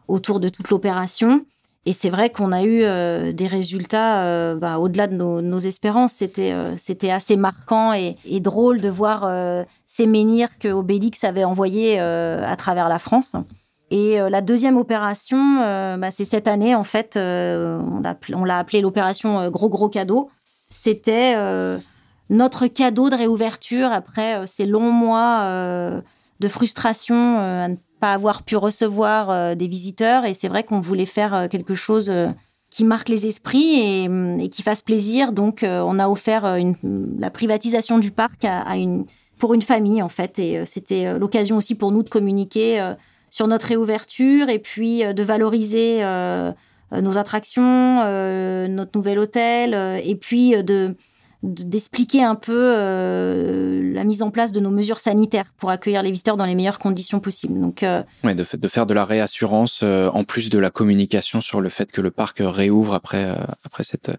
autour 0.08 0.40
de 0.40 0.48
toute 0.48 0.70
l'opération. 0.70 1.44
Et 1.84 1.92
c'est 1.92 2.10
vrai 2.10 2.30
qu'on 2.30 2.52
a 2.52 2.62
eu 2.64 2.80
des 3.32 3.46
résultats 3.46 4.54
bah, 4.56 4.78
au-delà 4.78 5.06
de 5.06 5.16
nos, 5.16 5.58
espérances. 5.58 6.14
C'était 6.14 7.10
assez 7.10 7.36
marquant 7.36 7.92
et, 7.92 8.40
drôle 8.40 8.80
de 8.80 8.88
voir 8.88 9.24
ces 9.92 10.06
menhirs 10.06 10.58
que 10.58 10.68
Obélix 10.68 11.22
avait 11.22 11.44
envoyés 11.44 11.96
euh, 12.00 12.42
à 12.46 12.56
travers 12.56 12.88
la 12.88 12.98
France. 12.98 13.36
Et 13.90 14.18
euh, 14.18 14.30
la 14.30 14.40
deuxième 14.40 14.78
opération, 14.78 15.60
euh, 15.60 15.98
bah, 15.98 16.10
c'est 16.10 16.24
cette 16.24 16.48
année, 16.48 16.74
en 16.74 16.84
fait, 16.84 17.18
on 17.18 18.00
l'a 18.00 18.58
appelé 18.58 18.80
l'opération 18.80 19.50
Gros 19.50 19.68
Gros 19.68 19.90
Cadeau. 19.90 20.30
C'était 20.70 21.34
notre 22.32 22.66
cadeau 22.66 23.08
de 23.10 23.14
réouverture 23.14 23.92
après 23.92 24.46
ces 24.48 24.66
longs 24.66 24.90
mois 24.90 25.46
de 26.40 26.48
frustration 26.48 27.38
à 27.38 27.68
ne 27.68 27.76
pas 28.00 28.14
avoir 28.14 28.42
pu 28.42 28.56
recevoir 28.56 29.54
des 29.54 29.68
visiteurs. 29.68 30.24
Et 30.24 30.34
c'est 30.34 30.48
vrai 30.48 30.64
qu'on 30.64 30.80
voulait 30.80 31.06
faire 31.06 31.48
quelque 31.48 31.74
chose 31.74 32.12
qui 32.70 32.84
marque 32.84 33.08
les 33.08 33.26
esprits 33.26 33.78
et, 33.78 34.48
qui 34.48 34.62
fasse 34.62 34.82
plaisir. 34.82 35.32
Donc, 35.32 35.60
on 35.62 35.98
a 35.98 36.08
offert 36.08 36.58
la 36.82 37.30
privatisation 37.30 37.98
du 37.98 38.10
parc 38.10 38.46
pour 39.42 39.54
une 39.54 39.62
famille 39.62 40.00
en 40.02 40.08
fait. 40.08 40.38
Et 40.38 40.58
euh, 40.58 40.64
c'était 40.64 41.04
euh, 41.04 41.18
l'occasion 41.18 41.56
aussi 41.56 41.74
pour 41.74 41.90
nous 41.90 42.04
de 42.04 42.08
communiquer 42.08 42.80
euh, 42.80 42.94
sur 43.28 43.48
notre 43.48 43.66
réouverture 43.66 44.48
et 44.50 44.60
puis 44.60 45.02
de 45.02 45.22
valoriser 45.22 46.02
nos 46.92 47.16
attractions, 47.16 48.04
notre 48.68 48.90
nouvel 48.94 49.18
hôtel 49.18 49.72
et 50.04 50.14
puis 50.16 50.50
de 50.62 50.94
d'expliquer 51.42 52.22
un 52.22 52.34
peu 52.34 52.72
la 53.94 54.04
mise 54.04 54.22
en 54.22 54.30
place 54.30 54.52
de 54.52 54.60
nos 54.60 54.70
mesures 54.70 55.00
sanitaires 55.00 55.52
pour 55.56 55.70
accueillir 55.70 56.02
les 56.02 56.10
visiteurs 56.10 56.36
dans 56.36 56.46
les 56.46 56.54
meilleures 56.54 56.78
conditions 56.78 57.20
possibles. 57.20 57.60
Donc, 57.60 57.84
ouais, 58.24 58.34
de, 58.34 58.44
de 58.56 58.68
faire 58.68 58.86
de 58.86 58.94
la 58.94 59.04
réassurance 59.04 59.82
en 59.82 60.24
plus 60.24 60.50
de 60.50 60.58
la 60.58 60.70
communication 60.70 61.40
sur 61.40 61.60
le 61.60 61.68
fait 61.68 61.90
que 61.90 62.00
le 62.00 62.10
parc 62.10 62.38
réouvre 62.40 62.94
après 62.94 63.36
après 63.64 63.84
cette 63.84 64.12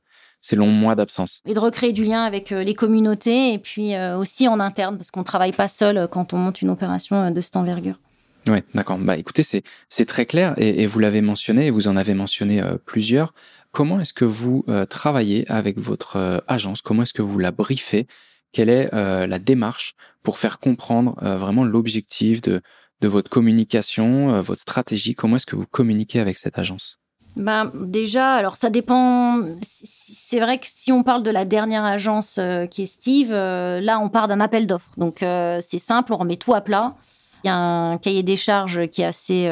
ces 0.44 0.58
longs 0.58 0.68
mois 0.68 0.94
d'absence. 0.94 1.42
Et 1.48 1.56
de 1.56 1.60
recréer 1.60 1.94
du 1.94 2.04
lien 2.04 2.24
avec 2.24 2.52
euh, 2.52 2.64
les 2.64 2.76
communautés 2.76 3.54
et 3.54 3.58
puis 3.58 3.96
euh, 3.96 4.18
aussi 4.18 4.48
en 4.48 4.60
interne, 4.60 4.98
parce 4.98 5.10
qu'on 5.10 5.22
ne 5.22 5.26
travaille 5.26 5.54
pas 5.54 5.70
seul 5.70 5.98
euh, 5.98 6.08
quand 6.08 6.34
on 6.34 6.38
monte 6.38 6.62
une 6.62 6.70
opération 6.70 7.32
de 7.32 7.42
cette 7.42 7.56
envergure. 7.56 8.00
Oui, 8.48 8.60
d'accord. 8.76 8.98
Bah, 8.98 9.16
écoutez, 9.16 9.42
c'est 9.42 9.64
c'est 9.88 10.06
très 10.06 10.26
clair 10.26 10.54
et, 10.58 10.86
vous 10.86 11.00
l'avez 11.00 11.22
mentionné 11.22 11.68
et 11.68 11.72
vous 11.72 11.88
en 11.88 11.96
avez 11.96 12.14
mentionné 12.14 12.62
plusieurs. 12.86 13.34
Comment 13.74 14.00
est-ce 14.00 14.14
que 14.14 14.24
vous 14.24 14.66
travaillez 14.90 15.50
avec 15.52 15.78
votre 15.78 16.42
agence? 16.48 16.82
Comment 16.82 17.04
est-ce 17.04 17.14
que 17.14 17.22
vous 17.22 17.40
la 17.40 17.52
briefez? 17.52 18.08
Quelle 18.54 18.70
est 18.70 18.90
la 18.92 19.40
démarche 19.40 19.96
pour 20.22 20.38
faire 20.38 20.60
comprendre 20.60 21.16
vraiment 21.20 21.66
l'objectif 21.66 22.40
de 22.40 22.62
votre 23.02 23.30
communication, 23.30 24.40
votre 24.42 24.62
stratégie? 24.62 25.16
Comment 25.16 25.36
est-ce 25.36 25.48
que 25.48 25.56
vous 25.56 25.66
communiquez 25.66 26.20
avec 26.20 26.38
cette 26.38 26.58
agence? 26.58 27.00
Ben, 27.36 27.72
déjà, 27.74 28.36
alors 28.36 28.58
ça 28.58 28.70
dépend. 28.70 29.40
C'est 29.62 30.40
vrai 30.40 30.60
que 30.60 30.68
si 30.70 30.92
on 30.92 31.04
parle 31.04 31.24
de 31.24 31.32
la 31.32 31.46
dernière 31.46 31.84
agence 31.84 32.36
euh, 32.38 32.68
qui 32.68 32.84
est 32.84 32.88
Steve, 32.88 33.32
euh, 33.32 33.82
là 33.82 34.00
on 34.00 34.10
part 34.10 34.28
d'un 34.28 34.40
appel 34.40 34.68
d'offres. 34.68 34.92
Donc 34.98 35.24
euh, 35.24 35.60
c'est 35.62 35.80
simple, 35.80 36.14
on 36.14 36.18
remet 36.18 36.38
tout 36.38 36.54
à 36.54 36.62
plat. 36.62 36.96
Il 37.44 37.48
y 37.48 37.50
a 37.50 37.58
un 37.58 37.98
cahier 37.98 38.24
des 38.24 38.38
charges 38.38 38.88
qui 38.88 39.02
est 39.02 39.06
assez 39.06 39.52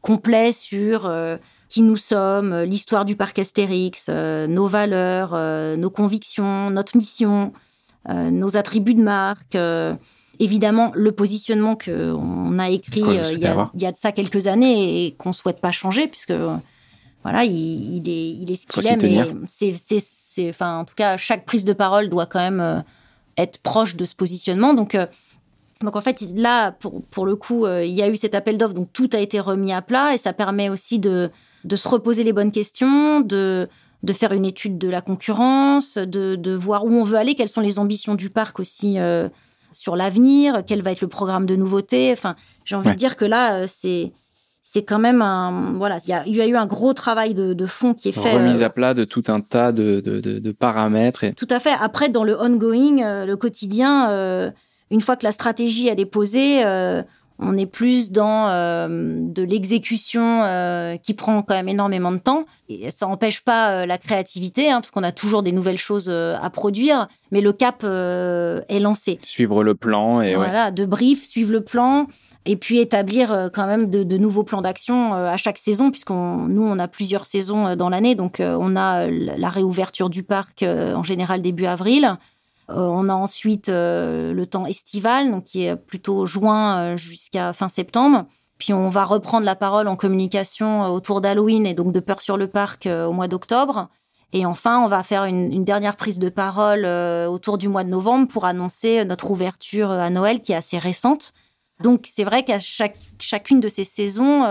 complet 0.00 0.50
sur 0.50 1.12
qui 1.72 1.82
nous 1.82 1.96
sommes, 1.96 2.62
l'histoire 2.62 3.04
du 3.04 3.16
parc 3.16 3.38
Astérix, 3.38 4.08
nos 4.10 4.66
valeurs, 4.66 5.34
nos 5.78 5.90
convictions, 5.90 6.68
notre 6.70 6.98
mission, 6.98 7.52
nos 8.08 8.56
attributs 8.58 8.94
de 8.94 9.02
marque 9.02 9.56
évidemment 10.38 10.90
le 10.94 11.12
positionnement 11.12 11.76
qu'on 11.76 12.58
a 12.58 12.68
écrit 12.68 13.00
il, 13.00 13.14
y 13.14 13.18
a, 13.46 13.70
il, 13.74 13.80
y 13.80 13.86
a, 13.86 13.92
de 13.92 13.96
ça 13.96 14.12
quelques 14.12 14.48
années 14.48 15.06
et 15.06 15.12
qu'on 15.12 15.32
souhaite 15.32 15.60
pas 15.60 15.70
changer 15.70 16.08
puisque 16.08 16.32
voilà, 17.22 17.44
il, 17.44 18.08
est, 18.08 18.30
il 18.30 18.50
est 18.50 18.56
ce 18.56 18.66
qu'il 18.66 18.86
est, 18.86 18.96
mais 18.96 19.24
c'est, 19.46 19.74
c'est, 20.00 20.48
enfin, 20.48 20.78
en 20.80 20.84
tout 20.84 20.94
cas, 20.96 21.16
chaque 21.16 21.44
prise 21.44 21.64
de 21.64 21.72
parole 21.72 22.08
doit 22.08 22.26
quand 22.26 22.40
même 22.40 22.60
euh, 22.60 22.80
être 23.36 23.58
proche 23.58 23.94
de 23.94 24.04
ce 24.04 24.14
positionnement. 24.14 24.74
Donc, 24.74 24.96
euh, 24.96 25.06
donc 25.82 25.94
en 25.94 26.00
fait, 26.00 26.20
là, 26.34 26.72
pour, 26.72 27.04
pour 27.10 27.24
le 27.24 27.36
coup, 27.36 27.64
euh, 27.64 27.84
il 27.84 27.92
y 27.92 28.02
a 28.02 28.08
eu 28.08 28.16
cet 28.16 28.34
appel 28.34 28.58
d'offres, 28.58 28.74
donc 28.74 28.92
tout 28.92 29.08
a 29.12 29.18
été 29.18 29.38
remis 29.38 29.72
à 29.72 29.82
plat 29.82 30.14
et 30.14 30.18
ça 30.18 30.32
permet 30.32 30.68
aussi 30.68 30.98
de, 30.98 31.30
de 31.64 31.76
se 31.76 31.88
reposer 31.88 32.24
les 32.24 32.32
bonnes 32.32 32.52
questions, 32.52 33.20
de, 33.20 33.68
de 34.02 34.12
faire 34.12 34.32
une 34.32 34.44
étude 34.44 34.78
de 34.78 34.88
la 34.88 35.00
concurrence, 35.00 35.98
de, 35.98 36.36
de 36.36 36.52
voir 36.52 36.84
où 36.84 36.92
on 36.92 37.04
veut 37.04 37.16
aller, 37.16 37.34
quelles 37.34 37.48
sont 37.48 37.60
les 37.60 37.78
ambitions 37.78 38.14
du 38.14 38.30
parc 38.30 38.60
aussi 38.60 38.98
sur 39.72 39.96
l'avenir, 39.96 40.62
quel 40.66 40.82
va 40.82 40.92
être 40.92 41.00
le 41.00 41.08
programme 41.08 41.46
de 41.46 41.56
nouveautés. 41.56 42.12
Enfin, 42.12 42.36
j'ai 42.64 42.76
envie 42.76 42.90
de 42.90 42.94
dire 42.94 43.16
que 43.16 43.24
là, 43.24 43.66
c'est 43.66 44.12
c'est 44.62 44.84
quand 44.84 45.00
même 45.00 45.20
un 45.20 45.72
voilà 45.74 45.98
il 46.06 46.10
y 46.10 46.12
a, 46.12 46.26
y 46.26 46.40
a, 46.40 46.46
eu 46.46 46.56
un 46.56 46.66
gros 46.66 46.94
travail 46.94 47.34
de, 47.34 47.52
de 47.52 47.66
fond 47.66 47.94
qui 47.94 48.08
est 48.08 48.12
fait 48.12 48.32
remise 48.32 48.62
euh, 48.62 48.66
à 48.66 48.70
plat 48.70 48.94
de 48.94 49.04
tout 49.04 49.24
un 49.26 49.40
tas 49.40 49.72
de, 49.72 50.00
de, 50.00 50.20
de, 50.20 50.52
paramètres 50.52 51.24
et... 51.24 51.34
tout 51.34 51.48
à 51.50 51.58
fait 51.58 51.74
après 51.80 52.08
dans 52.08 52.22
le 52.22 52.40
ongoing 52.40 53.02
euh, 53.02 53.26
le 53.26 53.36
quotidien 53.36 54.08
euh, 54.10 54.50
une 54.92 55.00
fois 55.00 55.16
que 55.16 55.24
la 55.24 55.32
stratégie 55.32 55.88
elle 55.88 55.98
est 55.98 56.06
posée 56.06 56.62
on 57.38 57.56
est 57.56 57.66
plus 57.66 58.12
dans 58.12 58.48
de 58.88 59.42
l'exécution 59.42 60.42
qui 61.02 61.14
prend 61.14 61.42
quand 61.42 61.54
même 61.54 61.68
énormément 61.68 62.12
de 62.12 62.18
temps. 62.18 62.44
Et 62.68 62.90
ça 62.90 63.06
n'empêche 63.06 63.40
pas 63.40 63.86
la 63.86 63.98
créativité 63.98 64.70
hein, 64.70 64.80
parce 64.80 64.90
qu'on 64.90 65.02
a 65.02 65.12
toujours 65.12 65.42
des 65.42 65.52
nouvelles 65.52 65.78
choses 65.78 66.10
à 66.10 66.50
produire. 66.50 67.08
Mais 67.30 67.40
le 67.40 67.52
cap 67.52 67.84
est 67.84 68.80
lancé. 68.80 69.18
Suivre 69.24 69.64
le 69.64 69.74
plan 69.74 70.20
et 70.20 70.34
voilà 70.34 70.70
de 70.70 70.84
brief 70.84 71.24
suivre 71.24 71.52
le 71.52 71.62
plan. 71.62 72.06
Et 72.44 72.56
puis 72.56 72.78
établir 72.78 73.32
euh, 73.32 73.48
quand 73.52 73.66
même 73.66 73.88
de, 73.88 74.02
de 74.02 74.16
nouveaux 74.16 74.42
plans 74.42 74.62
d'action 74.62 75.14
euh, 75.14 75.28
à 75.28 75.36
chaque 75.36 75.58
saison, 75.58 75.90
puisqu'on 75.90 76.48
nous 76.48 76.62
on 76.62 76.78
a 76.78 76.88
plusieurs 76.88 77.24
saisons 77.24 77.68
euh, 77.68 77.76
dans 77.76 77.88
l'année, 77.88 78.14
donc 78.14 78.40
on 78.40 78.76
a 78.76 79.06
la 79.06 79.48
réouverture 79.48 80.10
du 80.10 80.22
parc 80.22 80.64
en 80.64 81.02
général 81.02 81.42
début 81.42 81.66
avril. 81.66 82.16
On 82.74 83.08
a 83.08 83.14
ensuite 83.14 83.68
le 83.68 84.44
temps 84.44 84.66
estival, 84.66 85.30
donc 85.30 85.44
qui 85.44 85.64
est 85.64 85.76
plutôt 85.76 86.26
juin 86.26 86.96
jusqu'à 86.96 87.52
fin 87.52 87.68
septembre. 87.68 88.26
Puis 88.58 88.72
on 88.72 88.88
va 88.88 89.04
reprendre 89.04 89.44
la 89.44 89.56
parole 89.56 89.88
en 89.88 89.96
communication 89.96 90.86
autour 90.86 91.20
d'Halloween 91.20 91.66
et 91.66 91.74
donc 91.74 91.92
de 91.92 92.00
Peur 92.00 92.20
sur 92.20 92.36
le 92.36 92.46
parc 92.46 92.86
au 92.86 93.12
mois 93.12 93.28
d'octobre. 93.28 93.88
Et 94.32 94.46
enfin, 94.46 94.82
on 94.82 94.86
va 94.86 95.02
faire 95.02 95.24
une, 95.24 95.64
dernière 95.64 95.96
prise 95.96 96.18
de 96.18 96.28
parole 96.28 96.86
autour 97.28 97.58
du 97.58 97.68
mois 97.68 97.84
de 97.84 97.90
novembre 97.90 98.28
pour 98.28 98.44
annoncer 98.44 99.04
notre 99.04 99.30
ouverture 99.30 99.90
à 99.90 100.08
Noël 100.10 100.40
qui 100.40 100.52
est 100.52 100.56
assez 100.56 100.78
récente. 100.78 101.32
Donc 101.82 102.04
c'est 102.06 102.24
vrai 102.24 102.44
qu'à 102.44 102.58
chaque, 102.58 102.96
chacune 103.18 103.60
de 103.60 103.68
ces 103.68 103.84
saisons, 103.84 104.44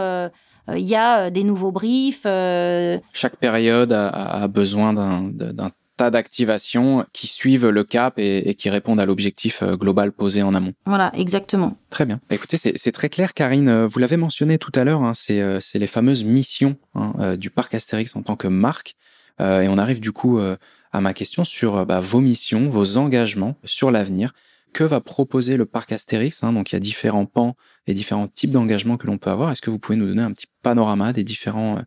il 0.68 0.86
y 0.86 0.96
a 0.96 1.32
des 1.32 1.44
nouveaux 1.44 1.72
briefs. 1.72 2.24
Chaque 2.24 3.38
période 3.40 3.94
a, 3.94 4.48
besoin 4.48 4.94
d'un 4.94 5.72
d'activation 6.10 7.06
qui 7.14 7.28
suivent 7.28 7.68
le 7.68 7.84
cap 7.84 8.16
et, 8.18 8.56
qui 8.56 8.70
répondent 8.70 9.00
à 9.00 9.06
l'objectif 9.06 9.62
euh, 9.62 9.76
global 9.76 10.12
posé 10.12 10.42
en 10.42 10.56
amont. 10.56 10.74
Voilà, 10.86 11.12
exactement. 11.16 11.78
Très 11.90 12.06
bien. 12.06 12.20
Bah, 12.30 12.36
écoutez, 12.36 12.58
c'est 12.58 12.92
très 12.92 13.10
clair, 13.10 13.34
Karine. 13.34 13.70
Euh, 13.70 13.88
vous 13.88 14.00
l'avez 14.00 14.18
mentionné 14.18 14.58
tout 14.58 14.72
à 14.76 14.84
l'heure, 14.84 15.04
hein, 15.04 15.14
euh, 15.30 15.60
c'est 15.62 15.80
les 15.80 15.88
fameuses 15.88 16.24
missions 16.24 16.78
hein, 16.96 17.36
du 17.36 17.50
parc 17.50 17.74
Astérix 17.76 18.16
en 18.16 18.24
tant 18.24 18.36
que 18.36 18.48
marque. 18.48 18.96
et 19.40 19.68
on 19.68 19.78
arrive 19.78 20.00
du 20.00 20.12
coup 20.12 20.40
à 20.40 21.02
ma 21.02 21.14
question 21.14 21.44
sur 21.44 21.86
bah, 21.86 22.00
vos 22.00 22.22
missions, 22.22 22.70
vos 22.70 22.98
engagements 22.98 23.56
sur 23.64 23.92
l'avenir. 23.92 24.34
Que 24.74 24.84
va 24.86 25.02
proposer 25.02 25.58
le 25.58 25.66
parc 25.66 25.92
Astérix 25.92 26.46
hein? 26.46 26.54
Donc 26.54 26.72
il 26.72 26.76
y 26.76 26.78
a 26.78 26.80
différents 26.80 27.26
pans 27.26 27.58
et 27.88 27.94
différents 27.94 28.30
types 28.30 28.52
d'engagements 28.52 28.96
que 28.96 29.06
l'on 29.06 29.18
peut 29.18 29.30
avoir. 29.30 29.52
Est-ce 29.52 29.62
que 29.62 29.70
vous 29.70 29.80
pouvez 29.80 29.98
nous 29.98 30.08
donner 30.08 30.22
un 30.22 30.32
petit 30.32 30.48
panorama 30.64 31.12
des 31.12 31.26
différents, 31.26 31.82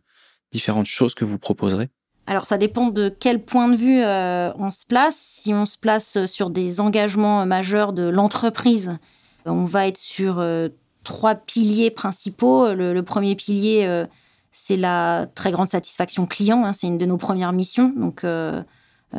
différentes 0.51 0.85
choses 0.85 1.15
que 1.15 1.25
vous 1.25 1.39
proposerez? 1.39 1.89
Alors 2.27 2.47
ça 2.47 2.57
dépend 2.57 2.87
de 2.87 3.09
quel 3.09 3.43
point 3.43 3.67
de 3.67 3.75
vue 3.75 4.01
euh, 4.03 4.51
on 4.57 4.71
se 4.71 4.85
place. 4.85 5.15
Si 5.15 5.53
on 5.53 5.65
se 5.65 5.77
place 5.77 6.25
sur 6.25 6.49
des 6.49 6.81
engagements 6.81 7.45
majeurs 7.45 7.93
de 7.93 8.03
l'entreprise, 8.03 8.97
on 9.45 9.63
va 9.63 9.87
être 9.87 9.97
sur 9.97 10.39
euh, 10.39 10.69
trois 11.03 11.35
piliers 11.35 11.91
principaux. 11.91 12.73
Le, 12.73 12.99
premier 13.01 13.35
pilier, 13.35 13.85
euh, 13.85 14.05
c'est 14.51 14.77
la 14.77 15.27
très 15.35 15.51
grande 15.51 15.67
satisfaction 15.67 16.25
client. 16.25 16.65
Hein. 16.65 16.73
c'est 16.73 16.87
une 16.87 16.97
de 16.97 17.05
nos 17.05 17.17
premières 17.17 17.53
missions. 17.53 17.93
Donc 17.95 18.25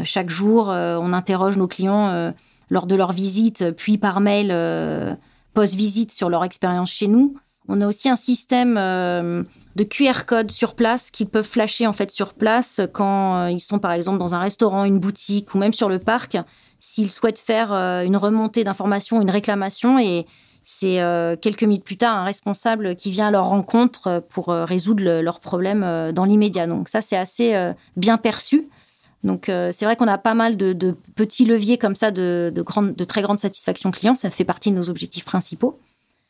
chaque 0.02 0.30
jour, 0.30 0.68
on 0.68 1.12
interroge 1.12 1.56
nos 1.56 1.68
clients 1.68 2.32
lors 2.70 2.86
de 2.86 2.94
leur 2.96 3.12
visite, 3.12 3.70
puis 3.76 3.98
par 3.98 4.20
mail 4.20 4.48
post-visite 5.54 6.10
sur 6.10 6.28
leur 6.28 6.42
expérience 6.42 6.90
chez 6.90 7.06
nous. 7.06 7.36
On 7.68 7.81
a 7.81 7.87
aussi 7.87 8.09
un 8.09 8.16
système 8.16 8.76
euh, 8.79 9.42
de 9.74 9.85
QR 9.85 10.24
code 10.26 10.50
sur 10.50 10.74
place 10.74 11.11
qui 11.11 11.24
peuvent 11.24 11.46
flasher 11.46 11.87
en 11.87 11.92
fait 11.92 12.11
sur 12.11 12.35
place 12.35 12.81
quand 12.92 13.37
euh, 13.37 13.50
ils 13.50 13.61
sont 13.61 13.79
par 13.79 13.92
exemple 13.92 14.18
dans 14.18 14.35
un 14.35 14.38
restaurant, 14.38 14.85
une 14.85 14.98
boutique 14.98 15.55
ou 15.55 15.59
même 15.59 15.72
sur 15.72 15.88
le 15.88 15.98
parc, 15.98 16.37
s'ils 16.79 17.11
souhaitent 17.11 17.40
faire 17.40 17.72
euh, 17.72 18.02
une 18.02 18.16
remontée 18.16 18.62
d'informations, 18.62 19.20
une 19.20 19.31
réclamation 19.31 19.98
et 19.98 20.26
c'est 20.68 21.00
quelques 21.42 21.62
minutes 21.62 21.85
plus 21.85 21.96
tard 21.96 22.18
un 22.18 22.24
responsable 22.24 22.96
qui 22.96 23.12
vient 23.12 23.29
à 23.29 23.31
leur 23.31 23.44
rencontre 23.44 24.24
pour 24.31 24.48
résoudre 24.48 25.20
leurs 25.20 25.38
problèmes 25.38 26.11
dans 26.11 26.24
l'immédiat. 26.24 26.66
Donc 26.66 26.88
ça 26.88 27.00
c'est 27.00 27.16
assez 27.16 27.55
bien 27.96 28.16
perçu. 28.16 28.66
Donc 29.22 29.44
c'est 29.46 29.85
vrai 29.85 29.94
qu'on 29.94 30.09
a 30.09 30.18
pas 30.18 30.35
mal 30.35 30.57
de, 30.57 30.96
petits 31.14 31.44
leviers 31.44 31.79
comme 31.79 31.94
ça 31.94 32.11
de, 32.11 32.52
de 32.52 33.05
très 33.05 33.22
grande 33.22 33.38
satisfaction 33.38 33.92
client. 33.92 34.16
Ça 34.16 34.29
fait 34.29 34.42
partie 34.42 34.72
de 34.72 34.76
nos 34.76 34.90
objectifs 34.90 35.24
principaux. 35.24 35.79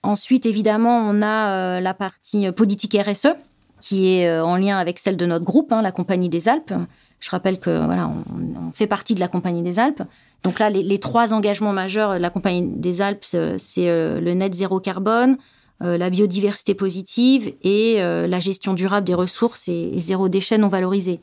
Ensuite, 0.06 0.46
évidemment, 0.46 1.00
on 1.00 1.20
a 1.20 1.48
euh, 1.48 1.80
la 1.80 1.92
partie 1.92 2.50
politique 2.52 2.96
RSE 2.96 3.34
qui 3.80 4.14
est 4.14 4.28
euh, 4.28 4.44
en 4.44 4.56
lien 4.56 4.78
avec 4.78 5.00
celle 5.00 5.16
de 5.16 5.26
notre 5.26 5.44
groupe, 5.44 5.72
hein, 5.72 5.82
la 5.82 5.90
Compagnie 5.90 6.28
des 6.28 6.48
Alpes. 6.48 6.72
Je 7.18 7.30
rappelle 7.30 7.58
que 7.58 7.84
voilà, 7.84 8.08
on, 8.08 8.70
fait 8.72 8.86
partie 8.86 9.16
de 9.16 9.20
la 9.20 9.26
Compagnie 9.26 9.62
des 9.62 9.80
Alpes. 9.80 10.02
Donc 10.44 10.60
là, 10.60 10.70
les, 10.70 10.98
trois 11.00 11.34
engagements 11.34 11.72
majeurs 11.72 12.14
de 12.14 12.18
la 12.18 12.30
Compagnie 12.30 12.62
des 12.62 13.00
Alpes, 13.00 13.26
euh, 13.34 13.56
c'est 13.58 13.86
le 13.86 14.32
net 14.32 14.54
zéro 14.54 14.78
carbone, 14.80 15.38
la 15.80 16.08
biodiversité 16.08 16.74
positive 16.74 17.52
et 17.62 17.98
la 18.00 18.40
gestion 18.40 18.72
durable 18.72 19.06
des 19.06 19.12
ressources 19.12 19.68
et, 19.68 19.92
zéro 19.98 20.30
déchet 20.30 20.56
non 20.56 20.68
valorisé. 20.68 21.20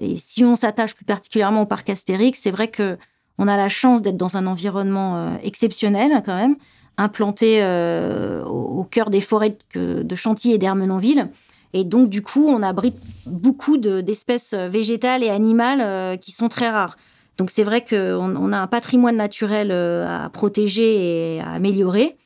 Et 0.00 0.16
si 0.16 0.44
on 0.44 0.56
s'attache 0.56 0.94
plus 0.94 1.04
particulièrement 1.04 1.62
au 1.62 1.66
parc 1.66 1.88
Astérix, 1.88 2.40
c'est 2.42 2.50
vrai 2.50 2.66
que 2.66 2.98
on 3.38 3.46
a 3.46 3.56
la 3.56 3.68
chance 3.68 4.02
d'être 4.02 4.16
dans 4.16 4.36
un 4.36 4.48
environnement 4.48 5.38
exceptionnel 5.44 6.20
quand 6.26 6.34
même, 6.34 6.56
implanté 6.98 7.58
euh, 7.62 8.44
au, 8.44 8.84
cœur 8.84 9.10
des 9.10 9.20
forêts 9.20 9.56
de, 9.74 10.14
Chantilly 10.14 10.54
et 10.54 10.58
d'Hermenonville. 10.58 11.28
Et 11.72 11.84
donc, 11.84 12.10
du 12.10 12.22
coup, 12.22 12.46
on 12.46 12.62
abrite 12.62 12.96
beaucoup 13.26 13.78
d'espèces 13.78 14.54
végétales 14.54 15.22
et 15.22 15.30
animales 15.30 15.80
euh, 15.80 16.16
qui 16.16 16.30
sont 16.32 16.48
très 16.48 16.68
rares. 16.68 16.98
Donc, 17.38 17.50
c'est 17.50 17.64
vrai 17.64 17.82
qu'on 17.82 18.36
on 18.36 18.52
a 18.52 18.58
un 18.58 18.66
patrimoine 18.66 19.16
naturel 19.16 19.70
euh, 19.70 20.24
à 20.24 20.28
protéger 20.28 21.36
et 21.36 21.40
à 21.40 21.52
améliorer. 21.52 22.16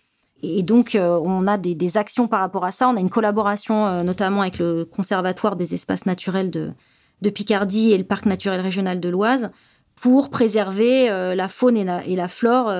Et 0.42 0.62
donc, 0.62 0.98
on 1.00 1.46
a 1.46 1.56
des, 1.56 1.96
actions 1.96 2.28
par 2.28 2.40
rapport 2.40 2.64
à 2.64 2.72
ça. 2.72 2.88
On 2.88 2.96
a 2.96 3.00
une 3.00 3.08
collaboration 3.08 4.04
notamment 4.04 4.42
avec 4.42 4.58
le 4.58 4.84
Conservatoire 4.84 5.56
des 5.56 5.74
espaces 5.74 6.04
naturels 6.04 6.50
de, 6.50 7.30
Picardie 7.30 7.92
et 7.92 7.98
le 7.98 8.04
Parc 8.04 8.26
naturel 8.26 8.60
régional 8.60 9.00
de 9.00 9.08
l'Oise 9.08 9.50
pour 9.94 10.28
préserver 10.28 11.08
la 11.08 11.48
faune 11.48 11.78
et 11.78 12.16
la 12.16 12.28
flore 12.28 12.70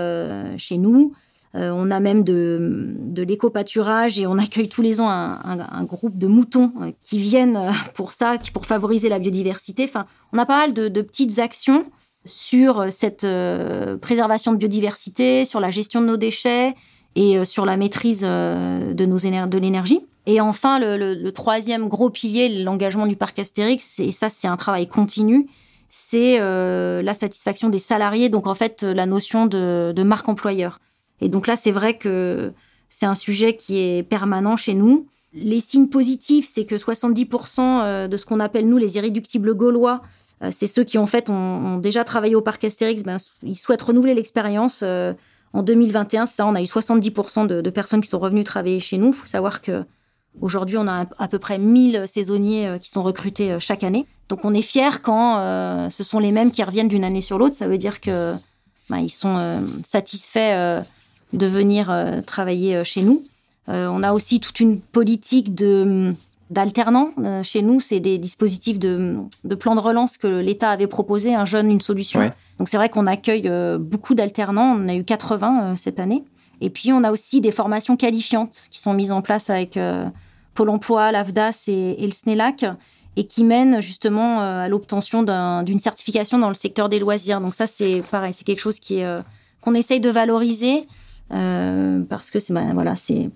chez 0.58 0.76
nous, 0.76 1.14
euh, 1.54 1.70
on 1.70 1.90
a 1.90 2.00
même 2.00 2.22
de, 2.22 2.58
de 2.98 3.22
l'éco-pâturage 3.22 4.18
et 4.18 4.26
on 4.26 4.38
accueille 4.38 4.68
tous 4.68 4.82
les 4.82 5.00
ans 5.00 5.08
un, 5.08 5.84
groupe 5.84 6.18
de 6.18 6.26
moutons 6.26 6.72
euh, 6.82 6.90
qui 7.02 7.18
viennent 7.18 7.56
euh, 7.56 7.70
pour 7.94 8.12
ça, 8.12 8.36
pour 8.52 8.66
favoriser 8.66 9.08
la 9.08 9.18
biodiversité. 9.18 9.84
Enfin, 9.84 10.06
on 10.32 10.38
a 10.38 10.44
pas 10.44 10.58
mal 10.58 10.74
de, 10.74 10.88
petites 11.00 11.38
actions 11.38 11.86
sur 12.24 12.92
cette 12.92 13.24
préservation 14.00 14.52
de 14.52 14.56
biodiversité, 14.56 15.44
sur 15.44 15.60
la 15.60 15.70
gestion 15.70 16.00
de 16.00 16.06
nos 16.06 16.16
déchets 16.16 16.74
et 17.14 17.44
sur 17.44 17.64
la 17.64 17.76
maîtrise 17.76 18.22
de, 18.22 19.06
nos 19.06 19.18
de 19.18 19.58
l'énergie. 19.58 20.00
Et 20.26 20.40
enfin, 20.40 20.80
le, 20.80 21.30
troisième 21.30 21.86
gros 21.86 22.10
pilier, 22.10 22.64
l'engagement 22.64 23.06
du 23.06 23.14
parc 23.14 23.38
Astérix, 23.38 24.00
et 24.00 24.10
ça 24.10 24.28
c'est 24.28 24.48
un 24.48 24.56
travail 24.56 24.88
continu, 24.88 25.46
c'est 25.88 26.40
la 26.40 27.14
satisfaction 27.14 27.68
des 27.68 27.78
salariés, 27.78 28.28
donc 28.28 28.48
en 28.48 28.56
fait 28.56 28.82
la 28.82 29.06
notion 29.06 29.46
de, 29.46 29.92
de 29.94 30.02
marque 30.02 30.28
employeur. 30.28 30.80
Et 31.20 31.28
donc 31.28 31.46
là, 31.46 31.56
c'est 31.56 31.72
vrai 31.72 31.96
que 31.96 32.52
c'est 32.88 33.06
un 33.06 33.14
sujet 33.14 33.56
qui 33.56 33.78
est 33.78 34.02
permanent 34.02 34.56
chez 34.56 34.74
nous. 34.74 35.06
Les 35.34 35.60
signes 35.60 35.88
positifs, 35.88 36.48
c'est 36.50 36.64
que 36.64 36.76
70% 36.76 37.60
euh, 37.60 38.08
de 38.08 38.16
ce 38.16 38.24
qu'on 38.24 38.40
appelle 38.40 38.68
nous 38.68 38.78
les 38.78 38.96
irréductibles 38.96 39.54
gaulois, 39.54 40.00
euh, 40.42 40.50
c'est 40.50 40.66
ceux 40.66 40.84
qui 40.84 40.96
en 40.96 41.06
fait 41.06 41.28
ont, 41.28 41.76
déjà 41.78 42.04
travaillé 42.04 42.34
au 42.34 42.40
parc 42.40 42.64
Astérix, 42.64 43.02
ben, 43.02 43.18
ils 43.42 43.56
souhaitent 43.56 43.82
renouveler 43.82 44.14
l'expérience. 44.14 44.80
Euh, 44.82 45.12
en 45.52 45.62
2021, 45.62 46.26
ça, 46.26 46.46
on 46.46 46.54
a 46.54 46.60
eu 46.60 46.64
70% 46.64 47.46
de, 47.46 47.70
personnes 47.70 48.00
qui 48.00 48.08
sont 48.08 48.18
revenues 48.18 48.44
travailler 48.44 48.80
chez 48.80 48.98
nous. 48.98 49.08
Il 49.08 49.12
faut 49.12 49.26
savoir 49.26 49.62
que 49.62 49.84
aujourd'hui, 50.40 50.76
on 50.78 50.86
a 50.86 51.06
à 51.18 51.28
peu 51.28 51.38
près 51.38 51.58
1000 51.58 52.04
saisonniers 52.06 52.76
qui 52.80 52.90
sont 52.90 53.02
recrutés 53.02 53.56
chaque 53.58 53.82
année. 53.82 54.06
Donc 54.28 54.44
on 54.44 54.52
est 54.52 54.60
fiers 54.60 55.00
quand 55.02 55.88
ce 55.90 56.04
sont 56.04 56.18
les 56.18 56.30
mêmes 56.30 56.50
qui 56.50 56.62
reviennent 56.62 56.88
d'une 56.88 57.04
année 57.04 57.22
sur 57.22 57.38
l'autre. 57.38 57.54
Ça 57.54 57.68
veut 57.68 57.78
dire 57.78 58.02
que 58.02 58.34
ben, 58.90 58.98
ils 58.98 59.08
sont 59.08 59.62
satisfaits 59.82 60.82
de 61.36 61.46
venir 61.46 61.90
euh, 61.90 62.20
travailler 62.22 62.76
euh, 62.76 62.84
chez 62.84 63.02
nous. 63.02 63.22
Euh, 63.68 63.88
on 63.90 64.02
a 64.02 64.12
aussi 64.12 64.40
toute 64.40 64.60
une 64.60 64.80
politique 64.80 65.54
de 65.54 66.14
d'alternants. 66.48 67.10
chez 67.42 67.60
nous, 67.60 67.80
c'est 67.80 67.98
des 67.98 68.18
dispositifs 68.18 68.78
de, 68.78 69.16
de 69.42 69.54
plan 69.56 69.74
de 69.74 69.80
relance 69.80 70.16
que 70.16 70.28
l'État 70.28 70.70
avait 70.70 70.86
proposé, 70.86 71.34
un 71.34 71.44
jeune, 71.44 71.68
une 71.68 71.80
solution. 71.80 72.30
Donc 72.60 72.68
c'est 72.68 72.76
vrai 72.76 72.88
qu'on 72.88 73.08
accueille 73.08 73.50
beaucoup 73.80 74.14
d'alternants. 74.14 74.78
On 74.78 74.88
a 74.88 74.94
eu 74.94 75.02
80 75.02 75.74
cette 75.74 75.98
année. 75.98 76.22
Et 76.60 76.70
puis 76.70 76.92
on 76.92 77.02
a 77.02 77.10
aussi 77.10 77.40
des 77.40 77.50
formations 77.50 77.96
qualifiantes 77.96 78.68
qui 78.70 78.78
sont 78.78 78.94
mises 78.94 79.10
en 79.10 79.22
place 79.22 79.50
avec 79.50 79.76
Pôle 80.54 80.70
Emploi, 80.70 81.10
l'AFDAS 81.10 81.64
et, 81.66 82.04
et, 82.04 82.06
le 82.06 82.12
SNELAC 82.12 82.64
et 83.16 83.26
qui 83.26 83.42
mènent 83.42 83.82
justement 83.82 84.38
à 84.38 84.68
l'obtention 84.68 85.24
d'une 85.64 85.80
certification 85.80 86.38
dans 86.38 86.48
le 86.48 86.54
secteur 86.54 86.88
des 86.88 87.00
loisirs. 87.00 87.40
Donc 87.40 87.56
ça, 87.56 87.66
c'est 87.66 88.02
pareil, 88.08 88.32
c'est 88.32 88.44
quelque 88.44 88.60
chose 88.60 88.78
qui 88.78 89.02
qu'on 89.62 89.74
essaye 89.74 89.98
de 89.98 90.10
valoriser 90.10 90.86
parce 91.28 92.30
que 92.30 92.38
c'est 92.38 92.52
bah, 92.52 92.64
voilà, 92.74 92.96
c'est 92.96 93.30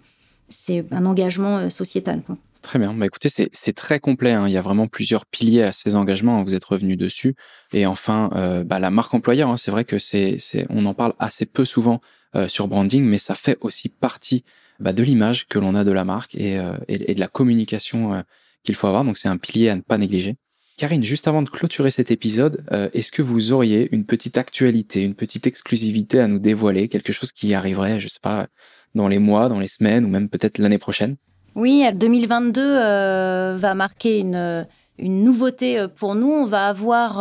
c'est 0.48 0.84
un 0.90 1.06
engagement 1.06 1.58
euh, 1.58 1.70
sociétal. 1.70 2.22
Quoi. 2.22 2.36
Très 2.62 2.78
bien. 2.78 2.92
Bah, 2.92 3.06
écoutez, 3.06 3.28
c'est 3.30 3.72
très 3.72 4.00
complet. 4.00 4.32
Hein. 4.32 4.46
Il 4.46 4.52
y 4.52 4.58
a 4.58 4.62
vraiment 4.62 4.86
plusieurs 4.86 5.24
piliers 5.24 5.62
à 5.62 5.72
ces 5.72 5.96
engagements. 5.96 6.38
Hein. 6.38 6.42
Vous 6.42 6.54
êtes 6.54 6.64
revenu 6.64 6.96
dessus. 6.96 7.34
Et 7.72 7.86
enfin, 7.86 8.30
euh, 8.34 8.64
bah, 8.64 8.78
la 8.78 8.90
marque 8.90 9.14
employeur. 9.14 9.48
Hein. 9.48 9.56
C'est 9.56 9.70
vrai 9.70 9.84
que 9.84 9.98
c'est, 9.98 10.38
on 10.68 10.84
en 10.84 10.92
parle 10.92 11.14
assez 11.18 11.46
peu 11.46 11.64
souvent 11.64 12.00
euh, 12.36 12.48
sur 12.48 12.68
branding, 12.68 13.04
mais 13.04 13.18
ça 13.18 13.34
fait 13.34 13.56
aussi 13.62 13.88
partie 13.88 14.44
bah, 14.78 14.92
de 14.92 15.02
l'image 15.02 15.46
que 15.46 15.58
l'on 15.58 15.74
a 15.74 15.84
de 15.84 15.92
la 15.92 16.04
marque 16.04 16.34
et, 16.34 16.58
euh, 16.58 16.76
et, 16.88 17.10
et 17.10 17.14
de 17.14 17.20
la 17.20 17.28
communication 17.28 18.14
euh, 18.14 18.22
qu'il 18.62 18.74
faut 18.74 18.86
avoir. 18.86 19.04
Donc, 19.04 19.16
c'est 19.16 19.28
un 19.28 19.38
pilier 19.38 19.70
à 19.70 19.76
ne 19.76 19.80
pas 19.80 19.96
négliger. 19.96 20.36
Karine, 20.80 21.04
juste 21.04 21.28
avant 21.28 21.42
de 21.42 21.50
clôturer 21.50 21.90
cet 21.90 22.10
épisode, 22.10 22.64
euh, 22.72 22.88
est-ce 22.94 23.12
que 23.12 23.20
vous 23.20 23.52
auriez 23.52 23.90
une 23.92 24.06
petite 24.06 24.38
actualité, 24.38 25.02
une 25.02 25.14
petite 25.14 25.46
exclusivité 25.46 26.20
à 26.20 26.26
nous 26.26 26.38
dévoiler, 26.38 26.88
quelque 26.88 27.12
chose 27.12 27.32
qui 27.32 27.52
arriverait, 27.52 28.00
je 28.00 28.08
sais 28.08 28.18
pas, 28.22 28.46
dans 28.94 29.06
les 29.06 29.18
mois, 29.18 29.50
dans 29.50 29.58
les 29.58 29.68
semaines 29.68 30.06
ou 30.06 30.08
même 30.08 30.30
peut-être 30.30 30.56
l'année 30.56 30.78
prochaine? 30.78 31.16
Oui, 31.54 31.84
2022 31.92 32.62
euh, 32.62 33.58
va 33.58 33.74
marquer 33.74 34.20
une, 34.20 34.66
une 34.98 35.22
nouveauté 35.22 35.78
euh, 35.78 35.86
pour 35.86 36.14
nous. 36.14 36.30
On 36.30 36.46
va 36.46 36.68
avoir 36.68 37.16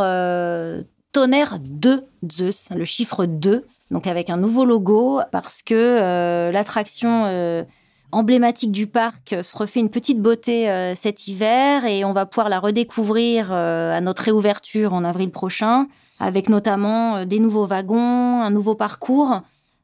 Tonnerre 1.12 1.60
2 1.60 2.02
Zeus, 2.32 2.70
le 2.74 2.86
chiffre 2.86 3.26
2, 3.26 3.66
donc 3.92 4.08
avec 4.08 4.30
un 4.30 4.38
nouveau 4.38 4.64
logo 4.64 5.20
parce 5.34 5.64
que 5.64 6.50
l'attraction 6.54 7.66
emblématique 8.12 8.72
du 8.72 8.88
parc 8.88 9.36
se 9.42 9.58
refait 9.58 9.80
une 9.80 9.90
petite 9.90 10.22
beauté 10.22 10.94
cet 10.96 11.28
hiver 11.28 11.86
et 11.86 12.04
on 12.06 12.14
va 12.14 12.26
pouvoir 12.26 12.50
la 12.50 12.60
redécouvrir 12.60 13.52
à 13.52 14.02
notre 14.02 14.24
réouverture 14.24 14.94
en 14.94 15.04
avril 15.04 15.32
prochain 15.32 15.88
avec 16.20 16.50
notamment 16.50 17.26
des 17.26 17.40
nouveaux 17.40 17.66
wagons, 17.66 18.42
un 18.42 18.50
nouveau 18.50 18.76
parcours. 18.76 19.42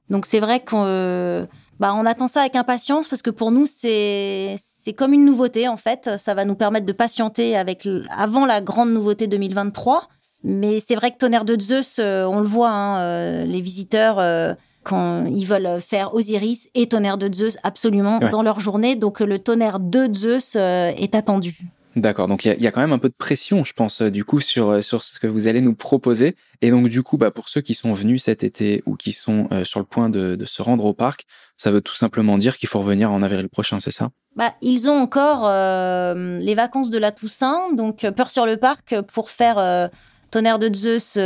Donc 0.09 0.25
c'est 0.25 0.39
vrai 0.39 0.59
qu'on 0.59 1.47
bah, 1.79 1.93
on 1.93 2.05
attend 2.05 2.27
ça 2.27 2.41
avec 2.41 2.55
impatience 2.55 3.07
parce 3.07 3.21
que 3.21 3.29
pour 3.29 3.51
nous 3.51 3.65
c'est 3.65 4.55
c'est 4.57 4.93
comme 4.93 5.13
une 5.13 5.25
nouveauté 5.25 5.67
en 5.67 5.77
fait. 5.77 6.11
Ça 6.17 6.33
va 6.33 6.45
nous 6.45 6.55
permettre 6.55 6.85
de 6.85 6.93
patienter 6.93 7.55
avec 7.55 7.87
avant 8.09 8.45
la 8.45 8.61
grande 8.61 8.91
nouveauté 8.91 9.27
2023. 9.27 10.09
Mais 10.47 10.79
c'est 10.79 10.93
vrai 10.93 11.09
que 11.09 11.17
Tonnerre 11.17 11.43
de 11.43 11.59
Zeus, 11.59 11.97
euh, 11.97 12.23
on 12.25 12.39
le 12.39 12.45
voit, 12.45 12.69
hein, 12.69 12.99
euh, 12.99 13.45
les 13.45 13.61
visiteurs 13.61 14.19
euh, 14.19 14.53
quand 14.85 15.25
ils 15.25 15.45
veulent 15.45 15.81
faire 15.81 16.13
Osiris 16.13 16.69
et 16.75 16.87
Tonnerre 16.87 17.17
de 17.17 17.33
Zeus 17.33 17.57
absolument 17.63 18.19
dans 18.19 18.43
leur 18.43 18.61
journée. 18.61 18.95
Donc 18.95 19.19
le 19.19 19.39
Tonnerre 19.39 19.81
de 19.81 20.07
Zeus 20.13 20.55
est 20.55 21.15
attendu. 21.15 21.57
D'accord, 21.95 22.27
donc 22.27 22.43
il 22.43 22.61
y, 22.61 22.67
a 22.67 22.71
quand 22.71 22.81
même 22.81 22.91
un 22.91 22.99
peu 22.99 23.07
de 23.07 23.15
pression, 23.17 23.63
je 23.63 23.71
pense, 23.71 24.01
euh, 24.01 24.11
du 24.11 24.25
coup, 24.25 24.41
sur, 24.41 24.69
euh, 24.69 24.81
sur 24.81 25.01
ce 25.01 25.17
que 25.17 25.27
vous 25.27 25.47
allez 25.47 25.61
nous 25.61 25.73
proposer. 25.73 26.35
Et 26.61 26.69
donc, 26.69 26.89
du 26.89 27.03
coup, 27.03 27.17
bah, 27.17 27.31
pour 27.31 27.47
ceux 27.47 27.61
qui 27.61 27.73
sont 27.73 27.93
venus 27.93 28.23
cet 28.23 28.43
été 28.43 28.83
ou 28.85 28.97
qui 28.97 29.13
sont 29.13 29.47
euh, 29.53 29.63
sur 29.63 29.79
le 29.79 29.85
point 29.85 30.09
de, 30.09 30.35
de, 30.35 30.45
se 30.45 30.61
rendre 30.61 30.83
au 30.83 30.93
parc, 30.93 31.23
ça 31.55 31.71
veut 31.71 31.79
tout 31.79 31.95
simplement 31.95 32.37
dire 32.37 32.57
qu'il 32.57 32.67
faut 32.67 32.79
revenir 32.79 33.13
en 33.13 33.23
avril 33.23 33.47
prochain, 33.47 33.79
c'est 33.79 33.91
ça? 33.91 34.09
Bah, 34.35 34.53
Ils 34.61 34.89
ont 34.89 34.97
encore 34.97 35.43
les 35.45 36.55
vacances 36.55 36.89
de 36.89 36.97
la 36.97 37.13
Toussaint, 37.13 37.71
donc 37.73 38.05
peur 38.11 38.29
sur 38.29 38.45
le 38.45 38.57
parc 38.57 38.99
pour 39.13 39.29
faire 39.29 39.89
Tonnerre 40.31 40.59
de 40.59 40.73
Zeus 40.73 41.17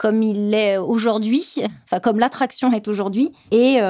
comme 0.00 0.22
il 0.22 0.48
l'est 0.48 0.78
aujourd'hui, 0.78 1.44
enfin 1.84 2.00
comme 2.00 2.18
l'attraction 2.18 2.72
est 2.72 2.88
aujourd'hui. 2.88 3.32
Et 3.50 3.80